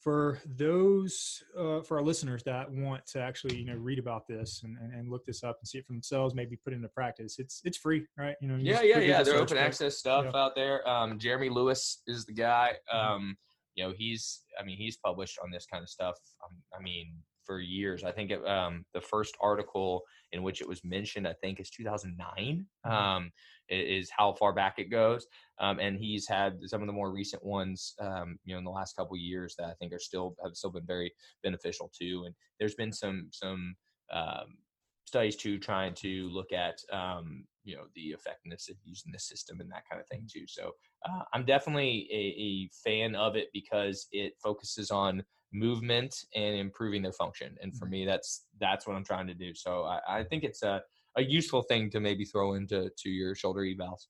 for 0.00 0.38
those 0.56 1.42
uh, 1.58 1.82
for 1.82 1.98
our 1.98 2.02
listeners 2.02 2.42
that 2.44 2.70
want 2.70 3.06
to 3.06 3.20
actually 3.20 3.56
you 3.56 3.66
know 3.66 3.74
read 3.74 3.98
about 3.98 4.26
this 4.26 4.62
and, 4.64 4.76
and, 4.78 4.94
and, 4.94 5.10
look 5.10 5.24
this 5.26 5.44
up 5.44 5.58
and 5.60 5.68
see 5.68 5.78
it 5.78 5.86
for 5.86 5.92
themselves 5.92 6.34
maybe 6.34 6.56
put 6.56 6.72
it 6.72 6.76
into 6.76 6.88
practice 6.88 7.38
it's 7.38 7.60
it's 7.64 7.76
free 7.76 8.04
right 8.16 8.36
you 8.40 8.48
know 8.48 8.56
you 8.56 8.72
yeah 8.72 8.82
yeah 8.82 8.98
yeah 8.98 9.22
they're 9.22 9.36
open 9.36 9.58
access 9.58 9.98
stuff 9.98 10.24
yeah. 10.32 10.40
out 10.40 10.54
there 10.54 10.86
um, 10.88 11.18
jeremy 11.18 11.50
lewis 11.50 12.02
is 12.06 12.24
the 12.24 12.32
guy 12.32 12.72
mm-hmm. 12.92 13.14
um, 13.14 13.36
you 13.74 13.84
know 13.84 13.92
he's 13.96 14.42
i 14.58 14.64
mean 14.64 14.76
he's 14.76 14.96
published 14.96 15.38
on 15.44 15.50
this 15.50 15.66
kind 15.70 15.82
of 15.82 15.88
stuff 15.88 16.16
um, 16.44 16.56
i 16.78 16.82
mean 16.82 17.12
for 17.44 17.60
years 17.60 18.04
i 18.04 18.12
think 18.12 18.30
it, 18.30 18.46
um, 18.46 18.84
the 18.94 19.00
first 19.00 19.36
article 19.40 20.02
in 20.32 20.42
which 20.42 20.60
it 20.60 20.68
was 20.68 20.84
mentioned 20.84 21.26
i 21.26 21.34
think 21.40 21.60
is 21.60 21.70
2009 21.70 22.66
mm-hmm. 22.86 22.92
um, 22.92 23.30
is 23.70 24.10
how 24.10 24.32
far 24.32 24.52
back 24.52 24.78
it 24.78 24.90
goes. 24.90 25.26
Um, 25.58 25.78
and 25.78 25.98
he's 25.98 26.26
had 26.26 26.58
some 26.66 26.80
of 26.80 26.86
the 26.86 26.92
more 26.92 27.12
recent 27.12 27.44
ones, 27.44 27.94
um, 28.00 28.38
you 28.44 28.54
know, 28.54 28.58
in 28.58 28.64
the 28.64 28.70
last 28.70 28.96
couple 28.96 29.16
years 29.16 29.54
that 29.58 29.66
I 29.66 29.74
think 29.74 29.92
are 29.92 29.98
still 29.98 30.34
have 30.42 30.54
still 30.54 30.70
been 30.70 30.86
very 30.86 31.12
beneficial 31.42 31.90
too. 31.96 32.24
And 32.26 32.34
there's 32.58 32.74
been 32.74 32.92
some 32.92 33.28
some 33.32 33.74
um, 34.12 34.58
studies 35.06 35.36
too 35.36 35.58
trying 35.58 35.94
to 35.94 36.28
look 36.30 36.52
at 36.52 36.78
um, 36.92 37.44
you 37.64 37.76
know 37.76 37.84
the 37.94 38.08
effectiveness 38.08 38.68
of 38.68 38.76
using 38.84 39.12
the 39.12 39.18
system 39.18 39.60
and 39.60 39.70
that 39.70 39.84
kind 39.88 40.00
of 40.00 40.08
thing 40.08 40.26
too. 40.30 40.46
So 40.46 40.72
uh, 41.08 41.22
I'm 41.32 41.44
definitely 41.44 42.08
a, 42.12 42.16
a 42.16 42.70
fan 42.84 43.14
of 43.14 43.36
it 43.36 43.48
because 43.52 44.06
it 44.12 44.32
focuses 44.42 44.90
on 44.90 45.22
movement 45.52 46.14
and 46.34 46.54
improving 46.56 47.02
their 47.02 47.12
function. 47.12 47.56
And 47.62 47.76
for 47.76 47.86
mm-hmm. 47.86 47.92
me, 47.92 48.06
that's 48.06 48.46
that's 48.60 48.86
what 48.86 48.96
I'm 48.96 49.04
trying 49.04 49.26
to 49.26 49.34
do. 49.34 49.54
So 49.54 49.84
I, 49.84 50.20
I 50.20 50.24
think 50.24 50.44
it's 50.44 50.62
a 50.62 50.82
a 51.16 51.22
useful 51.22 51.62
thing 51.62 51.90
to 51.90 52.00
maybe 52.00 52.24
throw 52.24 52.54
into 52.54 52.90
to 52.96 53.08
your 53.10 53.34
shoulder 53.34 53.60
evals. 53.60 54.06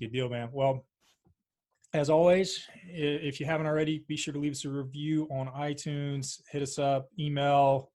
Good 0.00 0.12
deal, 0.12 0.28
man. 0.28 0.48
Well, 0.52 0.84
as 1.92 2.10
always, 2.10 2.66
if 2.88 3.38
you 3.38 3.46
haven't 3.46 3.66
already, 3.66 4.04
be 4.08 4.16
sure 4.16 4.34
to 4.34 4.40
leave 4.40 4.52
us 4.52 4.64
a 4.64 4.68
review 4.68 5.28
on 5.30 5.46
iTunes. 5.48 6.40
Hit 6.50 6.62
us 6.62 6.78
up, 6.78 7.08
email, 7.18 7.92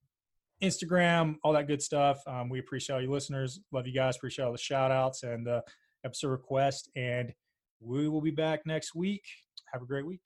Instagram, 0.63 1.36
all 1.43 1.53
that 1.53 1.67
good 1.67 1.81
stuff. 1.81 2.21
Um, 2.25 2.49
we 2.49 2.60
appreciate 2.60 2.95
all 2.95 3.01
you 3.01 3.12
listeners. 3.12 3.60
Love 3.71 3.88
you 3.88 3.93
guys. 3.93 4.15
Appreciate 4.15 4.45
all 4.45 4.51
the 4.51 4.57
shout 4.57 4.91
outs 4.91 5.23
and 5.23 5.47
uh, 5.47 5.62
episode 6.05 6.29
requests. 6.29 6.89
And 6.95 7.34
we 7.81 8.07
will 8.07 8.21
be 8.21 8.31
back 8.31 8.62
next 8.65 8.95
week. 8.95 9.23
Have 9.73 9.81
a 9.81 9.86
great 9.86 10.05
week. 10.05 10.21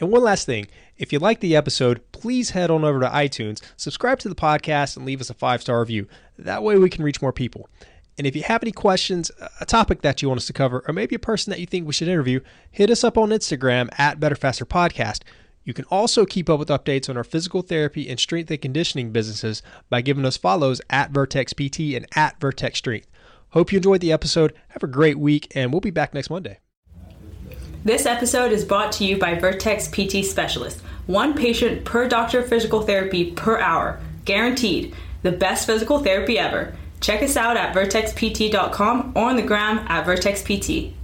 And 0.00 0.12
one 0.12 0.22
last 0.22 0.44
thing 0.44 0.66
if 0.98 1.12
you 1.12 1.18
like 1.18 1.40
the 1.40 1.56
episode, 1.56 2.00
please 2.12 2.50
head 2.50 2.70
on 2.70 2.84
over 2.84 3.00
to 3.00 3.08
iTunes, 3.08 3.62
subscribe 3.76 4.18
to 4.20 4.28
the 4.28 4.34
podcast, 4.34 4.96
and 4.96 5.06
leave 5.06 5.20
us 5.20 5.30
a 5.30 5.34
five 5.34 5.62
star 5.62 5.80
review. 5.80 6.06
That 6.38 6.62
way 6.62 6.76
we 6.76 6.90
can 6.90 7.04
reach 7.04 7.22
more 7.22 7.32
people. 7.32 7.68
And 8.16 8.26
if 8.26 8.36
you 8.36 8.42
have 8.42 8.62
any 8.62 8.70
questions, 8.70 9.30
a 9.60 9.66
topic 9.66 10.02
that 10.02 10.22
you 10.22 10.28
want 10.28 10.38
us 10.38 10.46
to 10.46 10.52
cover, 10.52 10.84
or 10.86 10.94
maybe 10.94 11.16
a 11.16 11.20
person 11.20 11.50
that 11.50 11.58
you 11.58 11.66
think 11.66 11.86
we 11.86 11.92
should 11.92 12.08
interview, 12.08 12.40
hit 12.70 12.90
us 12.90 13.02
up 13.02 13.18
on 13.18 13.30
Instagram 13.30 13.88
at 13.98 14.20
Better 14.20 14.36
Faster 14.36 14.64
Podcast. 14.64 15.22
You 15.64 15.72
can 15.72 15.86
also 15.86 16.26
keep 16.26 16.50
up 16.50 16.58
with 16.58 16.68
updates 16.68 17.08
on 17.08 17.16
our 17.16 17.24
physical 17.24 17.62
therapy 17.62 18.08
and 18.08 18.20
strength 18.20 18.50
and 18.50 18.60
conditioning 18.60 19.10
businesses 19.10 19.62
by 19.88 20.02
giving 20.02 20.26
us 20.26 20.36
follows 20.36 20.80
at 20.90 21.10
Vertex 21.10 21.54
PT 21.54 21.94
and 21.94 22.06
at 22.14 22.38
Vertex 22.38 22.78
Strength. 22.78 23.08
Hope 23.50 23.72
you 23.72 23.78
enjoyed 23.78 24.00
the 24.00 24.12
episode. 24.12 24.52
Have 24.68 24.82
a 24.82 24.88
great 24.88 25.18
week, 25.18 25.50
and 25.54 25.72
we'll 25.72 25.80
be 25.80 25.90
back 25.90 26.12
next 26.12 26.28
Monday. 26.28 26.58
This 27.84 28.04
episode 28.04 28.52
is 28.52 28.64
brought 28.64 28.92
to 28.92 29.04
you 29.04 29.18
by 29.18 29.34
Vertex 29.34 29.88
PT 29.88 30.24
Specialist. 30.24 30.80
One 31.06 31.34
patient 31.34 31.84
per 31.84 32.08
doctor 32.08 32.42
physical 32.42 32.82
therapy 32.82 33.30
per 33.32 33.58
hour. 33.58 34.00
Guaranteed. 34.24 34.94
The 35.22 35.32
best 35.32 35.66
physical 35.66 35.98
therapy 35.98 36.38
ever. 36.38 36.74
Check 37.00 37.22
us 37.22 37.36
out 37.36 37.56
at 37.56 37.74
vertexpt.com 37.74 39.12
or 39.14 39.30
on 39.30 39.36
the 39.36 39.42
gram 39.42 39.78
at 39.88 40.06
vertexpt. 40.06 40.94